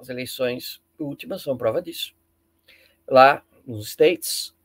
[0.00, 2.16] As eleições últimas são prova disso.
[3.06, 4.56] Lá nos States,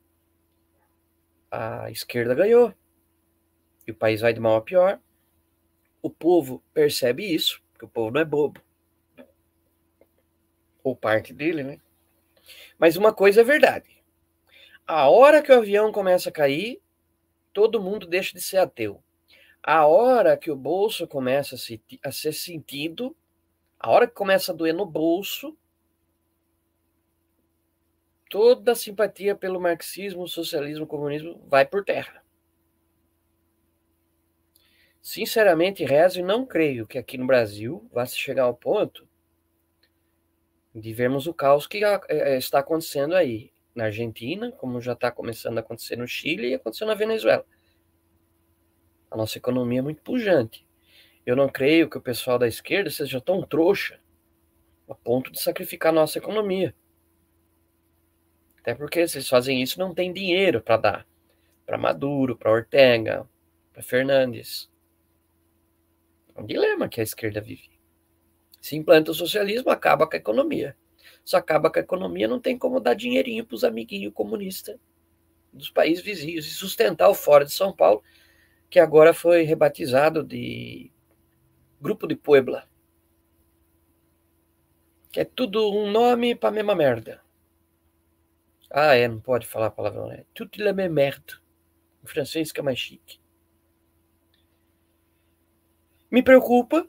[1.52, 2.74] a esquerda ganhou
[3.86, 5.02] e o país vai de mal a pior.
[6.02, 8.62] O povo percebe isso, porque o povo não é bobo.
[10.82, 11.78] Ou parte dele, né?
[12.80, 14.02] Mas uma coisa é verdade.
[14.88, 16.82] A hora que o avião começa a cair,
[17.54, 19.04] todo mundo deixa de ser ateu.
[19.64, 23.16] A hora que o bolso começa a, se, a ser sentido,
[23.80, 25.58] a hora que começa a doer no bolso,
[28.30, 32.24] toda a simpatia pelo marxismo, socialismo, comunismo vai por terra.
[35.02, 39.08] Sinceramente, rezo e não creio que aqui no Brasil vá se chegar ao ponto
[40.74, 45.58] de vermos o caos que é, está acontecendo aí na Argentina, como já está começando
[45.58, 47.46] a acontecer no Chile e acontecendo na Venezuela.
[49.10, 50.68] A nossa economia é muito pujante.
[51.26, 54.00] Eu não creio que o pessoal da esquerda seja tão trouxa
[54.90, 56.76] a ponto de sacrificar a nossa economia.
[58.60, 61.08] Até porque se eles fazem isso, não tem dinheiro para dar
[61.72, 63.26] para Maduro, para Ortega,
[63.72, 64.70] para Fernandes.
[66.36, 67.80] É um dilema que a esquerda vive.
[68.60, 70.76] Se implanta o socialismo, acaba com a economia.
[71.24, 74.78] Se acaba com a economia, não tem como dar dinheirinho para os amiguinhos comunistas
[75.54, 78.02] dos países vizinhos e sustentar o Fora de São Paulo,
[78.70, 80.92] que agora foi rebatizado de
[81.80, 82.68] Grupo de Puebla.
[85.12, 87.22] Que é tudo um nome para a mesma merda.
[88.70, 90.24] Ah, é, não pode falar palavrão, né?
[90.34, 91.42] Tudo la même merde.
[92.02, 93.20] Em francês que é mais chique.
[96.10, 96.88] Me preocupa,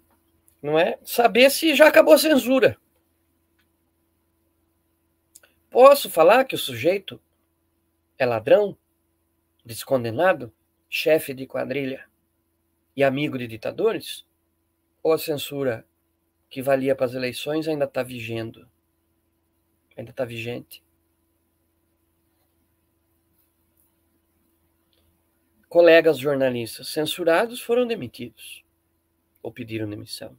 [0.62, 0.99] não é?
[1.05, 2.76] Saber se já acabou a censura.
[5.73, 7.18] Posso falar que o sujeito
[8.18, 8.77] é ladrão,
[9.64, 10.53] descondenado,
[10.87, 12.07] chefe de quadrilha
[12.95, 14.27] e amigo de ditadores?
[15.03, 15.87] Ou a censura
[16.51, 18.68] que valia para as eleições ainda está vigendo?
[19.97, 20.85] Ainda está vigente?
[25.70, 28.62] Colegas jornalistas censurados foram demitidos
[29.43, 30.39] ou pediram demissão.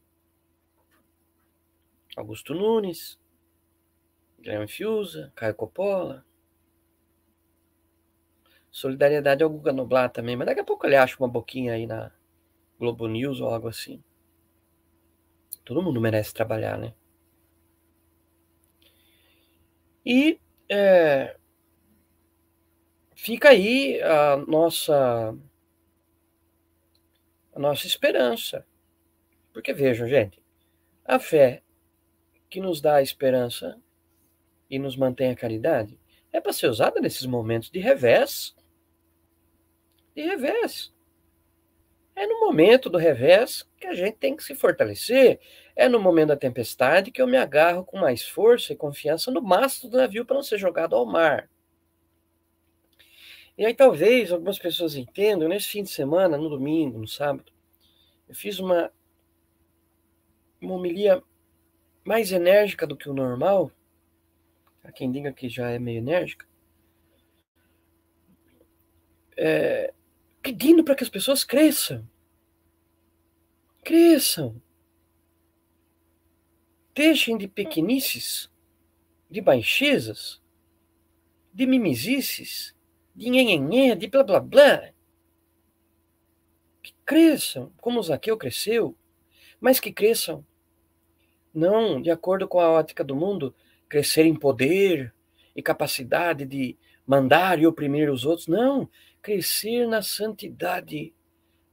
[2.15, 3.19] Augusto Nunes,
[4.43, 6.25] Guilherme Fiuza, Caio Coppola.
[8.69, 12.11] Solidariedade ao Guga Noblar também, mas daqui a pouco ele acha uma boquinha aí na
[12.77, 14.03] Globo News ou algo assim.
[15.63, 16.93] Todo mundo merece trabalhar, né?
[20.05, 20.37] E
[20.67, 21.37] é,
[23.15, 25.33] fica aí a nossa
[27.53, 28.65] a nossa esperança.
[29.53, 30.43] Porque vejam, gente,
[31.05, 31.61] a fé
[32.49, 33.81] que nos dá a esperança
[34.73, 35.99] e nos mantém a caridade
[36.31, 38.55] é para ser usada nesses momentos de revés.
[40.15, 40.91] De revés.
[42.15, 45.39] É no momento do revés que a gente tem que se fortalecer.
[45.75, 49.43] É no momento da tempestade que eu me agarro com mais força e confiança no
[49.43, 51.47] mastro do navio para não ser jogado ao mar.
[53.55, 57.53] E aí talvez algumas pessoas entendam, nesse fim de semana, no domingo, no sábado,
[58.27, 58.91] eu fiz uma,
[60.59, 61.21] uma homilia
[62.03, 63.71] mais enérgica do que o normal.
[64.83, 66.45] Há quem diga que já é meio enérgica.
[69.37, 69.93] É,
[70.41, 72.07] pedindo para que as pessoas cresçam.
[73.83, 74.61] Cresçam.
[76.93, 78.51] Deixem de pequenices,
[79.29, 80.41] de baixezas,
[81.51, 82.75] de mimizices,
[83.15, 84.93] de nhenhenhé, de blá blá blá.
[86.83, 88.95] Que cresçam, como o Zaqueu cresceu,
[89.59, 90.45] mas que cresçam
[91.53, 93.55] não de acordo com a ótica do mundo,
[93.89, 95.13] crescer em poder
[95.55, 98.47] e capacidade de mandar e oprimir os outros.
[98.47, 98.89] Não,
[99.21, 101.13] crescer na santidade,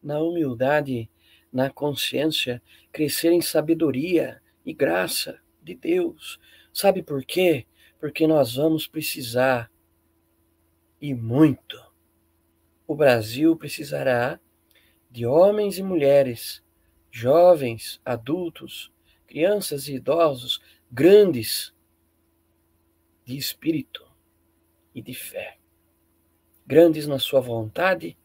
[0.02, 1.10] na humildade,
[1.52, 6.38] na consciência, crescer em sabedoria e graça de Deus.
[6.72, 7.66] Sabe por quê?
[7.98, 9.70] Porque nós vamos precisar
[11.00, 11.80] e muito.
[12.86, 14.38] O Brasil precisará
[15.10, 16.62] de homens e mulheres,
[17.10, 18.92] jovens, adultos,
[19.26, 21.72] crianças e idosos grandes
[23.30, 24.04] de espírito
[24.92, 25.56] e de fé,
[26.66, 28.18] grandes na sua vontade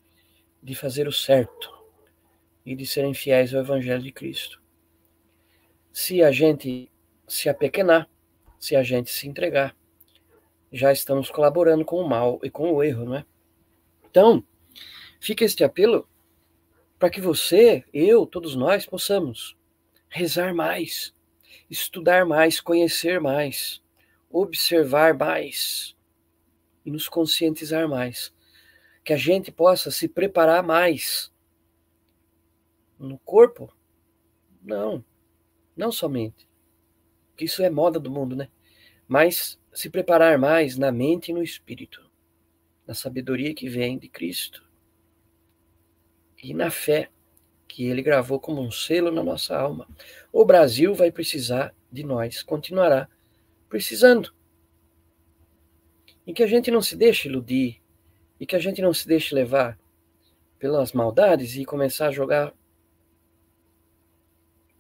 [0.64, 1.72] de fazer o certo
[2.66, 4.60] e de serem fiéis ao Evangelho de Cristo.
[5.94, 6.92] Se a gente
[7.28, 8.10] se apequenar,
[8.60, 9.78] se a gente se entregar,
[10.72, 13.26] já estamos colaborando com o mal e com o erro, não é?
[14.10, 14.44] Então,
[15.20, 16.10] fica este apelo
[16.98, 19.56] para que você, eu, todos nós possamos
[20.10, 21.14] rezar mais,
[21.70, 23.85] estudar mais, conhecer mais,
[24.42, 25.96] observar mais
[26.86, 28.34] e nos conscientizar mais.
[29.04, 31.32] Que a gente possa se preparar mais
[33.00, 33.74] no corpo?
[34.62, 35.04] Não,
[35.76, 36.50] não somente.
[37.38, 38.50] Que isso é moda do mundo, né?
[39.08, 42.10] Mas se preparar mais na mente e no espírito,
[42.86, 44.68] na sabedoria que vem de Cristo
[46.44, 47.10] e na fé
[47.68, 49.88] que ele gravou como um selo na nossa alma.
[50.32, 53.08] O Brasil vai precisar de nós, continuará
[53.70, 54.34] precisando.
[56.26, 57.82] E que a gente não se deixe iludir,
[58.40, 59.78] e que a gente não se deixe levar
[60.58, 62.54] pelas maldades e começar a jogar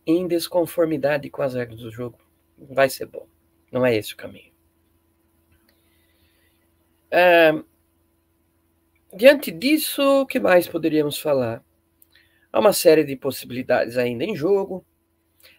[0.05, 2.19] em desconformidade com as regras do jogo.
[2.57, 3.27] Não vai ser bom.
[3.71, 4.53] Não é esse o caminho.
[7.09, 7.51] É,
[9.13, 11.63] diante disso, o que mais poderíamos falar?
[12.51, 14.85] Há uma série de possibilidades ainda em jogo,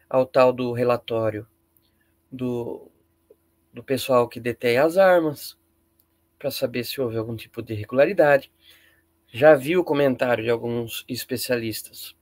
[0.08, 1.46] ao tal do relatório
[2.30, 2.90] do,
[3.76, 5.54] do pessoal que detém as armas,
[6.38, 8.50] para saber se houve algum tipo de irregularidade.
[9.28, 12.16] Já vi o comentário de alguns especialistas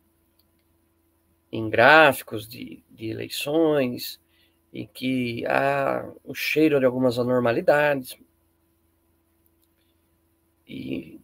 [1.52, 4.20] em gráficos de, de eleições,
[4.72, 8.18] e que há o cheiro de algumas anormalidades.
[10.66, 11.20] E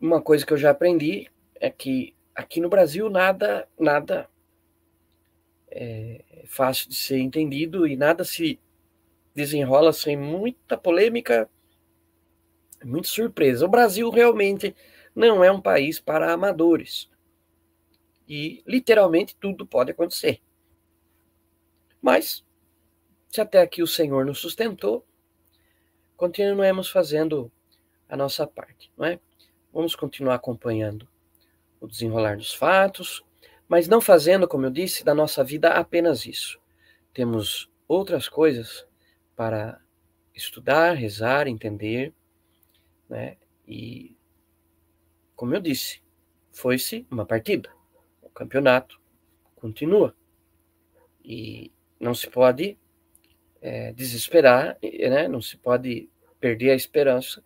[0.00, 4.30] uma coisa que eu já aprendi é que aqui no Brasil nada, nada
[5.70, 8.58] é fácil de ser entendido e nada se
[9.34, 11.50] desenrola sem muita polêmica,
[12.84, 13.64] muita surpresa.
[13.66, 14.74] O Brasil realmente
[15.14, 17.10] não é um país para amadores.
[18.28, 20.40] E literalmente tudo pode acontecer.
[22.00, 22.44] Mas,
[23.28, 25.06] se até aqui o Senhor nos sustentou,
[26.16, 27.50] continuemos fazendo
[28.08, 29.18] a nossa parte, não é?
[29.72, 31.08] Vamos continuar acompanhando
[31.80, 33.24] o desenrolar dos fatos,
[33.66, 36.60] mas não fazendo, como eu disse, da nossa vida apenas isso.
[37.12, 38.86] Temos outras coisas
[39.36, 39.80] para
[40.34, 42.12] estudar, rezar, entender,
[43.08, 43.36] né?
[43.66, 44.16] E,
[45.34, 46.02] como eu disse,
[46.52, 47.70] foi-se uma partida.
[48.22, 49.00] O campeonato
[49.56, 50.14] continua.
[51.24, 52.78] E não se pode
[53.60, 55.26] é, desesperar, né?
[55.26, 56.08] não se pode
[56.38, 57.42] perder a esperança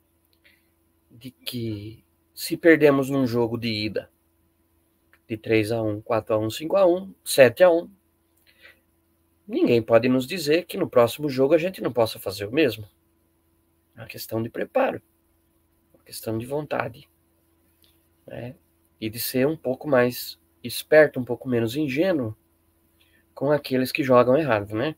[1.11, 4.11] de que se perdemos num jogo de ida
[5.29, 7.91] de 3 a 1, 4 a 1, 5 a 1, 7 a 1.
[9.49, 12.87] Ninguém pode nos dizer que no próximo jogo a gente não possa fazer o mesmo.
[13.97, 15.01] É uma questão de preparo,
[15.95, 17.09] uma questão de vontade.
[18.27, 18.55] Né?
[19.01, 22.37] E de ser um pouco mais esperto, um pouco menos ingênuo
[23.35, 24.95] com aqueles que jogam errado, né?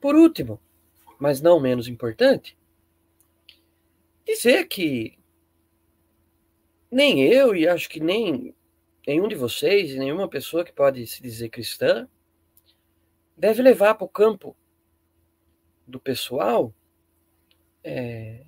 [0.00, 0.60] Por último,
[1.18, 2.56] mas não menos importante,
[4.24, 5.18] dizer que
[6.90, 8.54] nem eu e acho que nem
[9.06, 12.08] nenhum de vocês nenhuma pessoa que pode se dizer cristã
[13.36, 14.56] deve levar para o campo
[15.86, 16.74] do pessoal
[17.84, 18.44] é,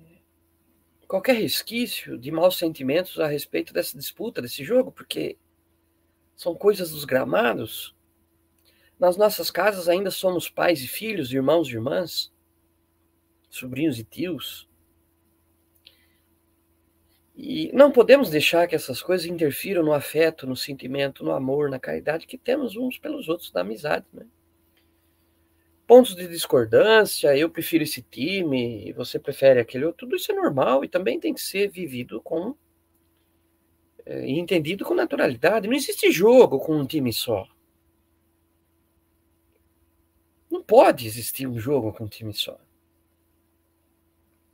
[1.07, 5.37] qualquer resquício de maus sentimentos a respeito dessa disputa, desse jogo, porque
[6.35, 7.95] são coisas dos gramados.
[8.99, 12.31] Nas nossas casas ainda somos pais e filhos, irmãos e irmãs,
[13.49, 14.69] sobrinhos e tios.
[17.35, 21.79] E não podemos deixar que essas coisas interfiram no afeto, no sentimento, no amor, na
[21.79, 24.05] caridade que temos uns pelos outros, na amizade.
[24.11, 24.25] Né?
[25.89, 30.85] Pontos de discordância, eu prefiro esse time, você prefere aquele outro, tudo isso é normal
[30.85, 32.55] e também tem que ser vivido com
[34.05, 35.67] é, e entendido com naturalidade.
[35.67, 37.47] Não existe jogo com um time só.
[40.47, 42.59] Não pode existir um jogo com um time só.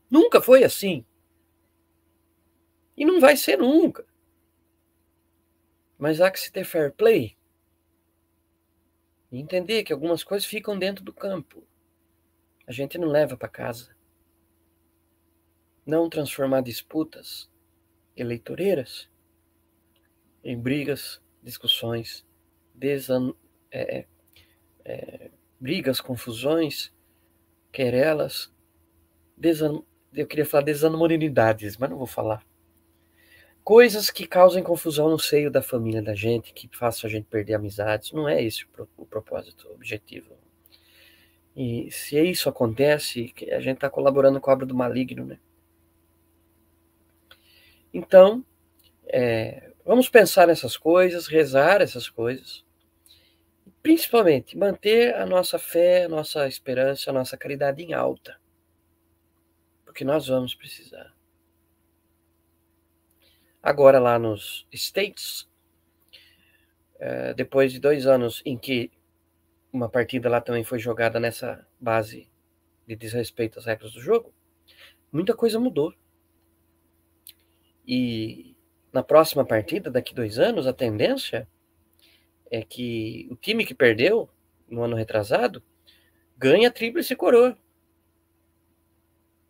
[0.09, 1.03] Nunca foi assim.
[2.95, 4.05] E não vai ser nunca.
[5.97, 7.34] Mas há que se ter fair play.
[9.35, 11.61] E entender que algumas coisas ficam dentro do campo.
[12.65, 13.93] A gente não leva para casa.
[15.85, 17.51] Não transformar disputas
[18.15, 19.09] eleitoreiras
[20.41, 22.25] em brigas, discussões,
[22.73, 23.33] desan
[23.69, 24.07] é, é,
[24.85, 26.93] é brigas, confusões,
[27.73, 28.53] querelas,
[29.35, 29.83] desan
[30.13, 32.41] eu queria falar desamorinidades, mas não vou falar
[33.65, 37.55] coisas que causem confusão no seio da família da gente, que façam a gente perder
[37.55, 38.11] amizades.
[38.11, 38.63] Não é esse
[38.95, 40.37] o propósito, o objetivo.
[41.55, 45.39] E se isso acontece, a gente está colaborando com a obra do maligno, né?
[47.91, 48.45] Então,
[49.07, 52.63] é, vamos pensar nessas coisas, rezar essas coisas,
[53.81, 58.39] principalmente manter a nossa fé, a nossa esperança, a nossa caridade em alta,
[59.85, 61.14] porque nós vamos precisar.
[63.65, 65.49] Agora, lá nos States,
[66.99, 68.91] é, depois de dois anos em que
[69.73, 72.29] uma partida lá também foi jogada nessa base
[72.85, 74.31] de desrespeito às regras do jogo,
[75.11, 75.91] muita coisa mudou.
[77.87, 78.55] E
[78.93, 81.47] na próxima partida, daqui dois anos, a tendência
[82.51, 84.29] é que o time que perdeu
[84.69, 85.63] no ano retrasado
[86.37, 87.57] ganha tríplice coroa.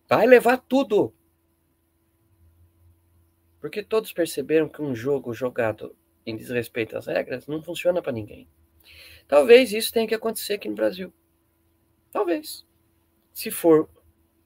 [0.08, 1.14] Vai levar tudo.
[3.66, 8.48] Porque todos perceberam que um jogo jogado em desrespeito às regras não funciona para ninguém.
[9.28, 11.12] Talvez isso tenha que acontecer aqui no Brasil.
[12.12, 12.64] Talvez.
[13.34, 13.90] Se for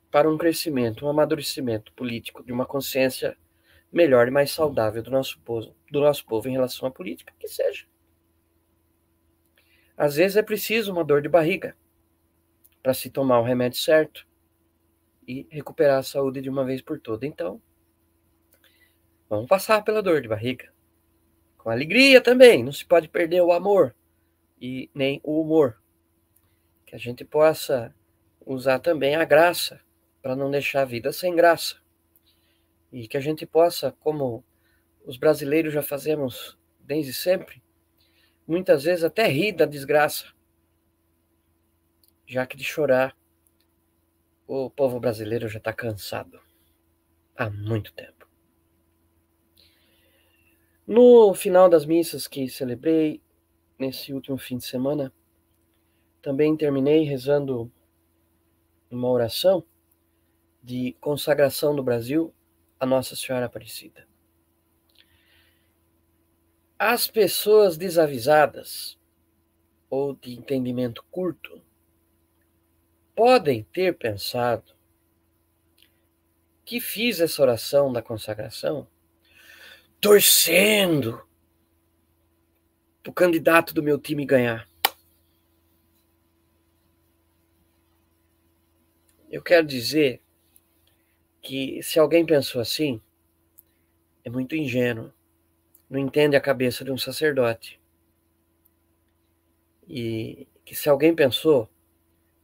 [0.09, 3.37] para um crescimento, um amadurecimento político, de uma consciência
[3.91, 7.49] melhor e mais saudável do nosso povo, do nosso povo em relação à política, que
[7.49, 7.85] seja.
[9.97, 11.75] Às vezes é preciso uma dor de barriga
[12.81, 14.25] para se tomar o remédio certo
[15.27, 17.27] e recuperar a saúde de uma vez por todas.
[17.27, 17.61] Então,
[19.29, 20.73] Vamos passar pela dor de barriga.
[21.57, 23.95] Com alegria também, não se pode perder o amor
[24.59, 25.79] e nem o humor.
[26.85, 27.93] Que a gente possa
[28.43, 29.79] usar também a graça
[30.21, 31.77] para não deixar a vida sem graça.
[32.91, 34.43] E que a gente possa, como
[35.05, 37.61] os brasileiros já fazemos desde sempre,
[38.47, 40.33] muitas vezes até rir da desgraça,
[42.25, 43.15] já que de chorar
[44.47, 46.41] o povo brasileiro já está cansado
[47.37, 48.18] há muito tempo.
[50.89, 53.21] No final das missas que celebrei
[53.77, 55.13] nesse último fim de semana,
[56.19, 57.71] também terminei rezando
[58.89, 59.63] uma oração
[60.63, 62.33] de consagração do Brasil
[62.79, 64.07] a Nossa Senhora Aparecida.
[66.79, 68.97] As pessoas desavisadas
[69.91, 71.61] ou de entendimento curto
[73.15, 74.73] podem ter pensado
[76.65, 78.87] que fiz essa oração da consagração
[79.99, 81.21] torcendo
[83.05, 84.69] o candidato do meu time ganhar.
[89.29, 90.21] Eu quero dizer
[91.41, 93.01] que se alguém pensou assim,
[94.23, 95.11] é muito ingênuo,
[95.89, 97.79] não entende a cabeça de um sacerdote.
[99.87, 101.67] E que se alguém pensou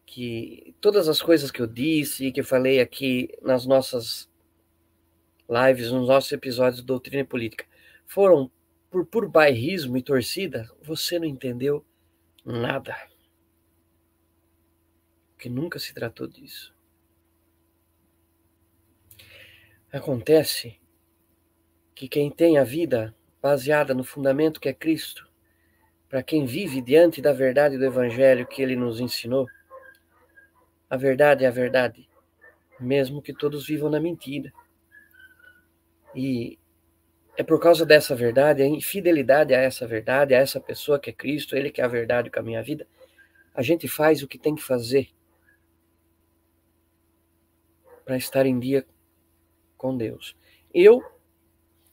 [0.06, 4.28] que todas as coisas que eu disse e que falei aqui nas nossas
[5.50, 7.66] lives, nos nossos episódios de Doutrina e Política,
[8.06, 8.52] foram
[8.90, 11.86] por puro bairrismo e torcida, você não entendeu
[12.46, 12.96] Nada.
[15.40, 16.76] Que nunca se tratou disso.
[19.92, 20.80] Acontece
[21.96, 25.28] que quem tem a vida baseada no fundamento que é Cristo,
[26.08, 29.48] para quem vive diante da verdade do Evangelho que ele nos ensinou,
[30.88, 32.08] a verdade é a verdade,
[32.80, 34.54] mesmo que todos vivam na mentira.
[36.16, 36.58] E
[37.38, 41.14] é por causa dessa verdade, a infidelidade a essa verdade, a essa pessoa que é
[41.14, 42.88] Cristo, Ele que é a verdade com a minha vida,
[43.54, 45.10] a gente faz o que tem que fazer
[48.06, 48.88] para estar em dia
[49.78, 50.36] com Deus.
[50.74, 51.04] Eu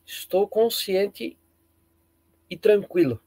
[0.04, 1.36] estou consciente
[2.48, 3.20] e tranquilo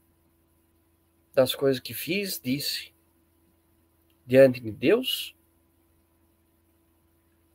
[1.34, 2.94] das coisas que fiz, disse
[4.26, 5.36] diante de Deus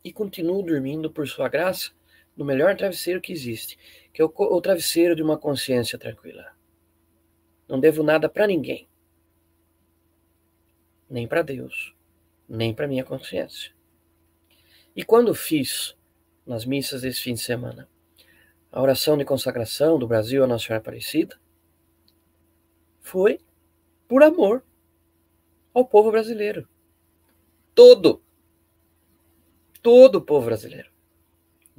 [0.03, 1.91] e continuo dormindo por Sua graça
[2.36, 3.77] no melhor travesseiro que existe,
[4.13, 6.53] que é o, o travesseiro de uma consciência tranquila.
[7.67, 8.88] Não devo nada para ninguém,
[11.09, 11.95] nem para Deus,
[12.47, 13.73] nem para minha consciência.
[14.95, 15.95] E quando fiz
[16.45, 17.88] nas missas desse fim de semana
[18.71, 21.39] a oração de consagração do Brasil à Nossa Senhora Aparecida,
[22.99, 23.39] foi
[24.07, 24.63] por amor
[25.73, 26.67] ao povo brasileiro.
[27.73, 28.21] Todo.
[29.82, 30.90] Todo o povo brasileiro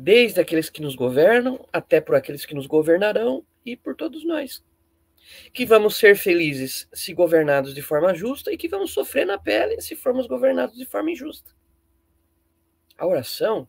[0.03, 4.64] desde aqueles que nos governam até por aqueles que nos governarão e por todos nós.
[5.53, 9.80] Que vamos ser felizes se governados de forma justa e que vamos sofrer na pele
[9.80, 11.55] se formos governados de forma injusta.
[12.98, 13.68] A oração,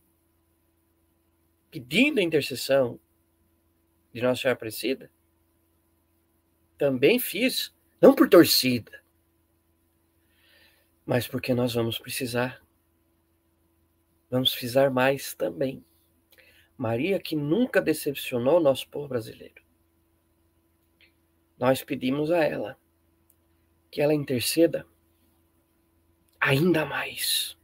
[1.70, 2.98] pedindo a intercessão
[4.12, 5.12] de Nossa Senhora Aparecida,
[6.76, 7.72] também fiz,
[8.02, 9.04] não por torcida,
[11.06, 12.60] mas porque nós vamos precisar.
[14.28, 15.84] Vamos precisar mais também.
[16.76, 19.62] Maria que nunca decepcionou nosso povo brasileiro.
[21.56, 22.78] Nós pedimos a ela
[23.90, 24.86] que ela interceda
[26.40, 27.56] ainda mais.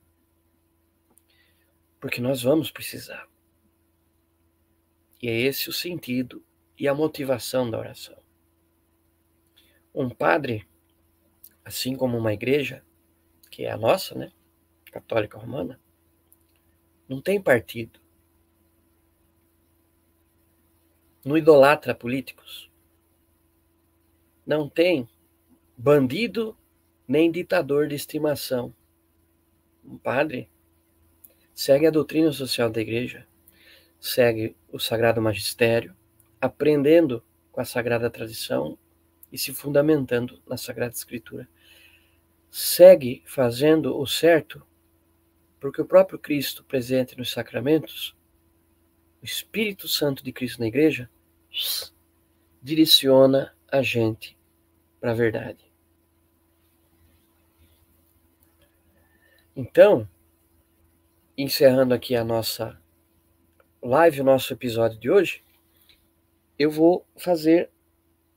[1.99, 3.29] Porque nós vamos precisar.
[5.21, 6.43] E é esse o sentido
[6.79, 8.19] e a motivação da oração.
[9.93, 10.67] Um padre,
[11.65, 12.83] assim como uma igreja,
[13.51, 14.33] que é a nossa, né?
[14.91, 15.81] Católica Romana,
[17.09, 18.00] não tem partido
[21.25, 22.71] não idolatra políticos.
[24.47, 25.09] Não tem
[25.77, 26.57] bandido
[27.07, 28.75] nem ditador de estimação.
[29.85, 30.51] Um padre
[31.55, 33.27] segue a doutrina social da igreja,
[33.99, 35.95] segue o sagrado magistério,
[36.41, 38.79] aprendendo com a sagrada tradição
[39.31, 41.49] e se fundamentando na sagrada escritura.
[42.51, 44.67] Segue fazendo o certo,
[45.61, 48.17] porque o próprio Cristo presente nos sacramentos
[49.23, 51.11] o Espírito Santo de Cristo na igreja
[52.63, 54.37] direciona a gente
[55.01, 55.71] para a verdade.
[59.55, 60.09] Então,
[61.37, 62.81] encerrando aqui a nossa
[63.83, 65.45] live, o nosso episódio de hoje,
[66.59, 67.71] eu vou fazer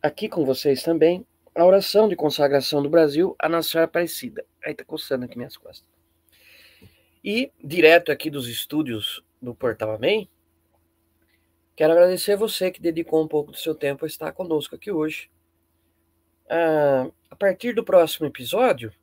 [0.02, 1.26] aqui com vocês também
[1.56, 4.46] a oração de consagração do Brasil à Nossa Senhora Aparecida.
[4.64, 5.88] Aí tá coçando aqui minhas costas.
[7.24, 10.30] E direto aqui dos estúdios do Portal Amém,
[11.76, 14.92] Quero agradecer a você que dedicou um pouco do seu tempo a estar conosco aqui
[14.92, 15.30] hoje.
[16.48, 18.94] Ah, a partir do próximo episódio,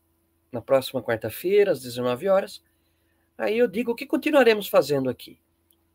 [0.52, 2.62] na próxima quarta-feira, às 19 horas,
[3.36, 5.38] aí eu digo o que continuaremos fazendo aqui,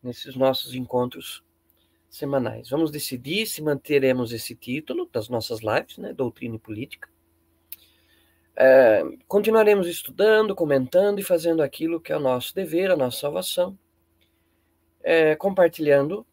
[0.03, 1.43] nesses nossos encontros
[2.09, 2.69] semanais.
[2.69, 7.09] Vamos decidir se manteremos esse título das nossas lives, né, Doutrina e Política.
[8.57, 13.77] É, continuaremos estudando, comentando e fazendo aquilo que é o nosso dever, a nossa salvação,
[15.01, 16.25] é, compartilhando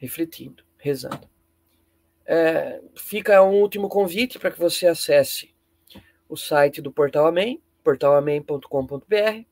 [0.00, 1.28] refletindo, rezando.
[2.24, 5.54] É, fica um último convite para que você acesse
[6.28, 9.44] o site do Portal Amém, portalamém.com.br.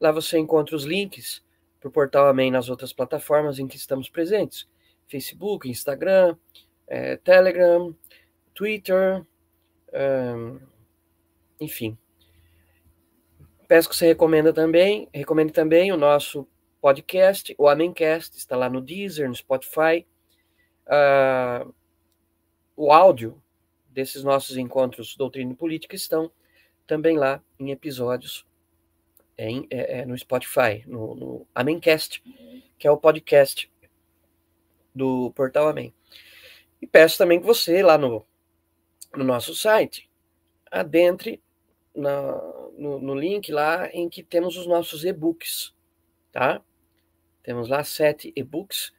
[0.00, 1.42] Lá você encontra os links
[1.80, 4.68] para o Portal Amém nas outras plataformas em que estamos presentes:
[5.08, 6.36] Facebook, Instagram,
[6.86, 7.94] é, Telegram,
[8.54, 9.26] Twitter,
[11.60, 11.98] enfim.
[13.66, 16.46] Peço que você recomenda também, recomende também o nosso
[16.82, 20.04] podcast, o Amencast, está lá no Deezer, no Spotify.
[20.84, 21.72] Uh,
[22.76, 23.40] o áudio
[23.88, 26.30] desses nossos encontros Doutrina e Política estão
[26.84, 28.44] também lá em episódios
[29.38, 32.20] em, é, é, no Spotify, no, no Amencast,
[32.76, 33.70] que é o podcast
[34.92, 35.94] do Portal Amém.
[36.80, 38.26] E peço também que você, lá no,
[39.16, 40.10] no nosso site,
[40.68, 41.40] adentre
[41.94, 42.32] na,
[42.76, 45.72] no, no link lá em que temos os nossos e-books,
[46.32, 46.60] tá?
[47.42, 48.92] Temos lá sete e-books,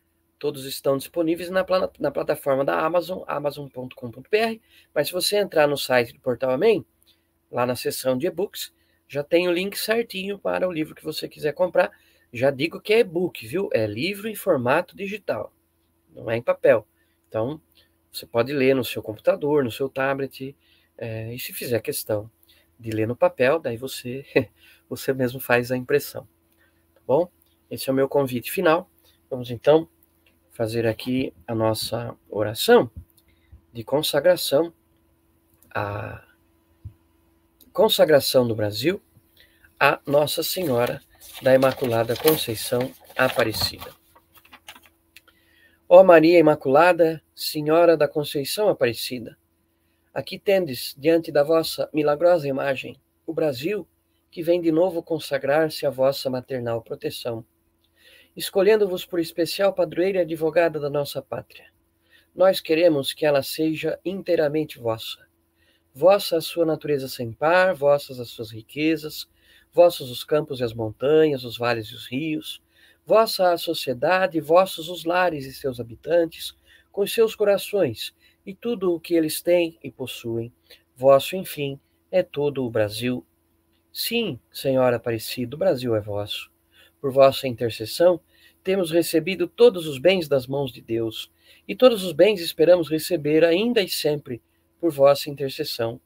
[0.43, 1.65] Todos estão disponíveis na,
[1.97, 4.59] na plataforma da Amazon, amazon.com.br.
[4.93, 6.85] Mas se você entrar no site do Portal Amém,
[7.49, 8.73] lá na seção de e-books,
[9.07, 11.93] já tem o link certinho para o livro que você quiser comprar.
[12.33, 13.69] Já digo que é e-book, viu?
[13.71, 15.53] É livro em formato digital,
[16.13, 16.85] não é em papel.
[17.29, 17.61] Então,
[18.11, 20.53] você pode ler no seu computador, no seu tablet,
[20.97, 22.29] é, e se fizer questão
[22.77, 24.25] de ler no papel, daí você,
[24.89, 26.27] você mesmo faz a impressão.
[26.93, 27.31] Tá bom?
[27.69, 28.89] Esse é o meu convite final.
[29.29, 29.87] Vamos então
[30.51, 32.89] fazer aqui a nossa oração
[33.71, 34.73] de consagração
[35.73, 36.23] a
[37.71, 39.01] consagração do Brasil
[39.79, 41.01] a Nossa Senhora
[41.41, 43.91] da Imaculada Conceição Aparecida.
[45.89, 49.37] Ó Maria Imaculada, Senhora da Conceição Aparecida,
[50.13, 53.85] aqui tendes, diante da vossa milagrosa imagem, o Brasil,
[54.31, 57.45] que vem de novo consagrar-se à vossa maternal proteção,
[58.35, 61.71] escolhendo-vos por especial padroeira e advogada da nossa pátria.
[62.35, 65.23] Nós queremos que ela seja inteiramente vossa
[65.95, 69.29] Vossa a sua natureza sem par, vossas as suas riquezas,
[69.71, 72.59] vossos os campos e as montanhas, os vales e os rios,
[73.05, 76.55] vossa a sociedade, vossos os lares e seus habitantes,
[76.91, 78.11] com seus corações
[78.43, 80.51] e tudo o que eles têm e possuem.
[80.95, 81.79] Vosso, enfim,
[82.09, 83.23] é todo o Brasil.
[83.91, 86.52] Sim, Senhora Aparecida, o Brasil é vosso.
[87.03, 88.17] Por vossa intercessão,
[88.63, 91.29] temos recebido todos os bens das mãos de Deus,
[91.67, 94.41] e todos os bens esperamos receber ainda e sempre
[94.79, 95.99] por vossa intercessão.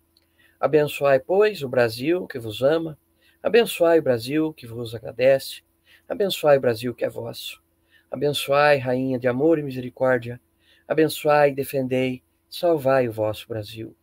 [0.59, 2.97] Abençoai, pois, o Brasil que vos ama,
[3.43, 5.61] abençoai o Brasil que vos agradece,
[6.09, 7.61] abençoai o Brasil que é vosso.
[8.09, 10.41] Abençoai, Rainha de amor e misericórdia,
[10.87, 13.95] abençoai, defendei, salvai o vosso Brasil.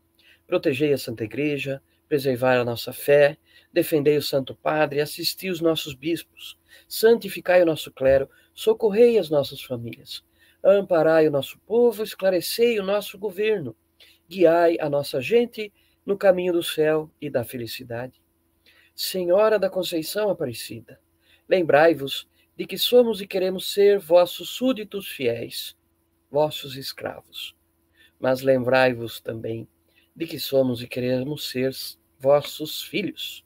[0.47, 3.37] Protegei a Santa Igreja, preservai a nossa fé,
[3.75, 6.57] defendei o Santo Padre, assisti os nossos bispos,
[6.89, 10.25] santificai o nosso clero, socorrei as nossas famílias,
[10.63, 13.77] amparai o nosso povo, esclarecei o nosso governo,
[14.29, 15.73] guiai a nossa gente
[16.07, 18.23] no caminho do céu e da felicidade.
[18.95, 21.01] Senhora da Conceição Aparecida,
[21.49, 25.77] lembrai-vos de que somos e queremos ser vossos súditos fiéis,
[26.31, 27.57] vossos escravos.
[28.21, 29.67] Mas lembrai-vos também
[30.15, 31.75] de que somos e queremos ser
[32.21, 33.44] vossos filhos.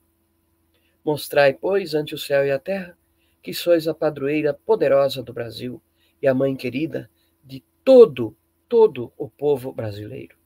[1.08, 2.94] Mostrai, pois, ante o céu e a terra,
[3.42, 5.80] que sois a padroeira poderosa do Brasil
[6.20, 7.10] e a mãe querida
[7.42, 8.36] de todo,
[8.68, 10.36] todo o povo brasileiro.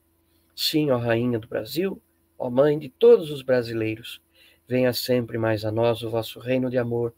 [0.54, 2.00] Sim, ó Rainha do Brasil,
[2.38, 4.22] ó Mãe de todos os brasileiros,
[4.64, 7.12] venha sempre mais a nós o vosso reino de amor,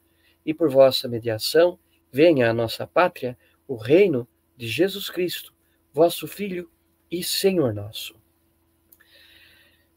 [0.47, 1.79] e por vossa mediação
[2.11, 3.37] venha à nossa pátria
[3.69, 4.27] o reino
[4.57, 5.53] de Jesus Cristo,
[5.93, 6.71] vosso Filho
[7.11, 8.17] e Senhor nosso.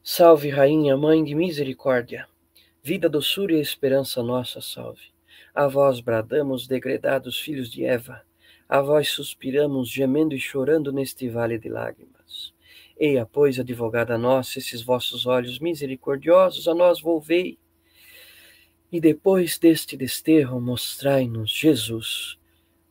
[0.04, 2.28] Salve, Rainha, Mãe de misericórdia,
[2.88, 5.12] vida, doçura e esperança nossa, salve.
[5.54, 8.22] A vós bradamos, degredados filhos de Eva,
[8.70, 12.54] a vós suspiramos, gemendo e chorando neste vale de lágrimas.
[12.98, 17.60] Eia, pois, advogada nossa, esses vossos olhos misericordiosos a nós volvei.
[18.90, 22.40] E depois deste desterro, mostrai-nos Jesus,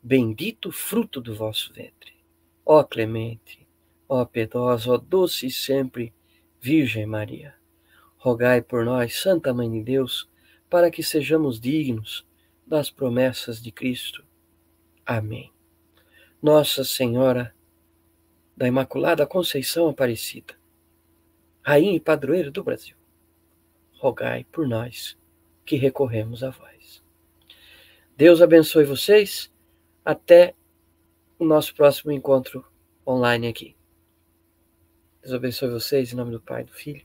[0.03, 2.13] bendito fruto do vosso ventre.
[2.67, 3.67] Ó clemente,
[4.07, 6.13] ó piedosa, ó doce sempre
[6.61, 7.55] Virgem Maria,
[8.27, 10.29] rogai por nós, Santa Mãe de Deus,
[10.69, 12.27] para que sejamos dignos
[12.67, 14.27] das promessas de Cristo.
[15.07, 15.53] Amém.
[16.43, 17.55] Nossa Senhora,
[18.57, 20.55] da Imaculada Conceição Aparecida,
[21.63, 22.97] Rainha e Padroeira do Brasil,
[23.97, 25.17] rogai por nós
[25.65, 27.01] que recorremos a vós.
[28.17, 29.55] Deus abençoe vocês.
[30.05, 30.53] Até
[31.39, 32.67] o nosso próximo encontro
[33.07, 33.77] online aqui.
[35.23, 37.05] Deus abençoe vocês em nome do Pai, do Filho,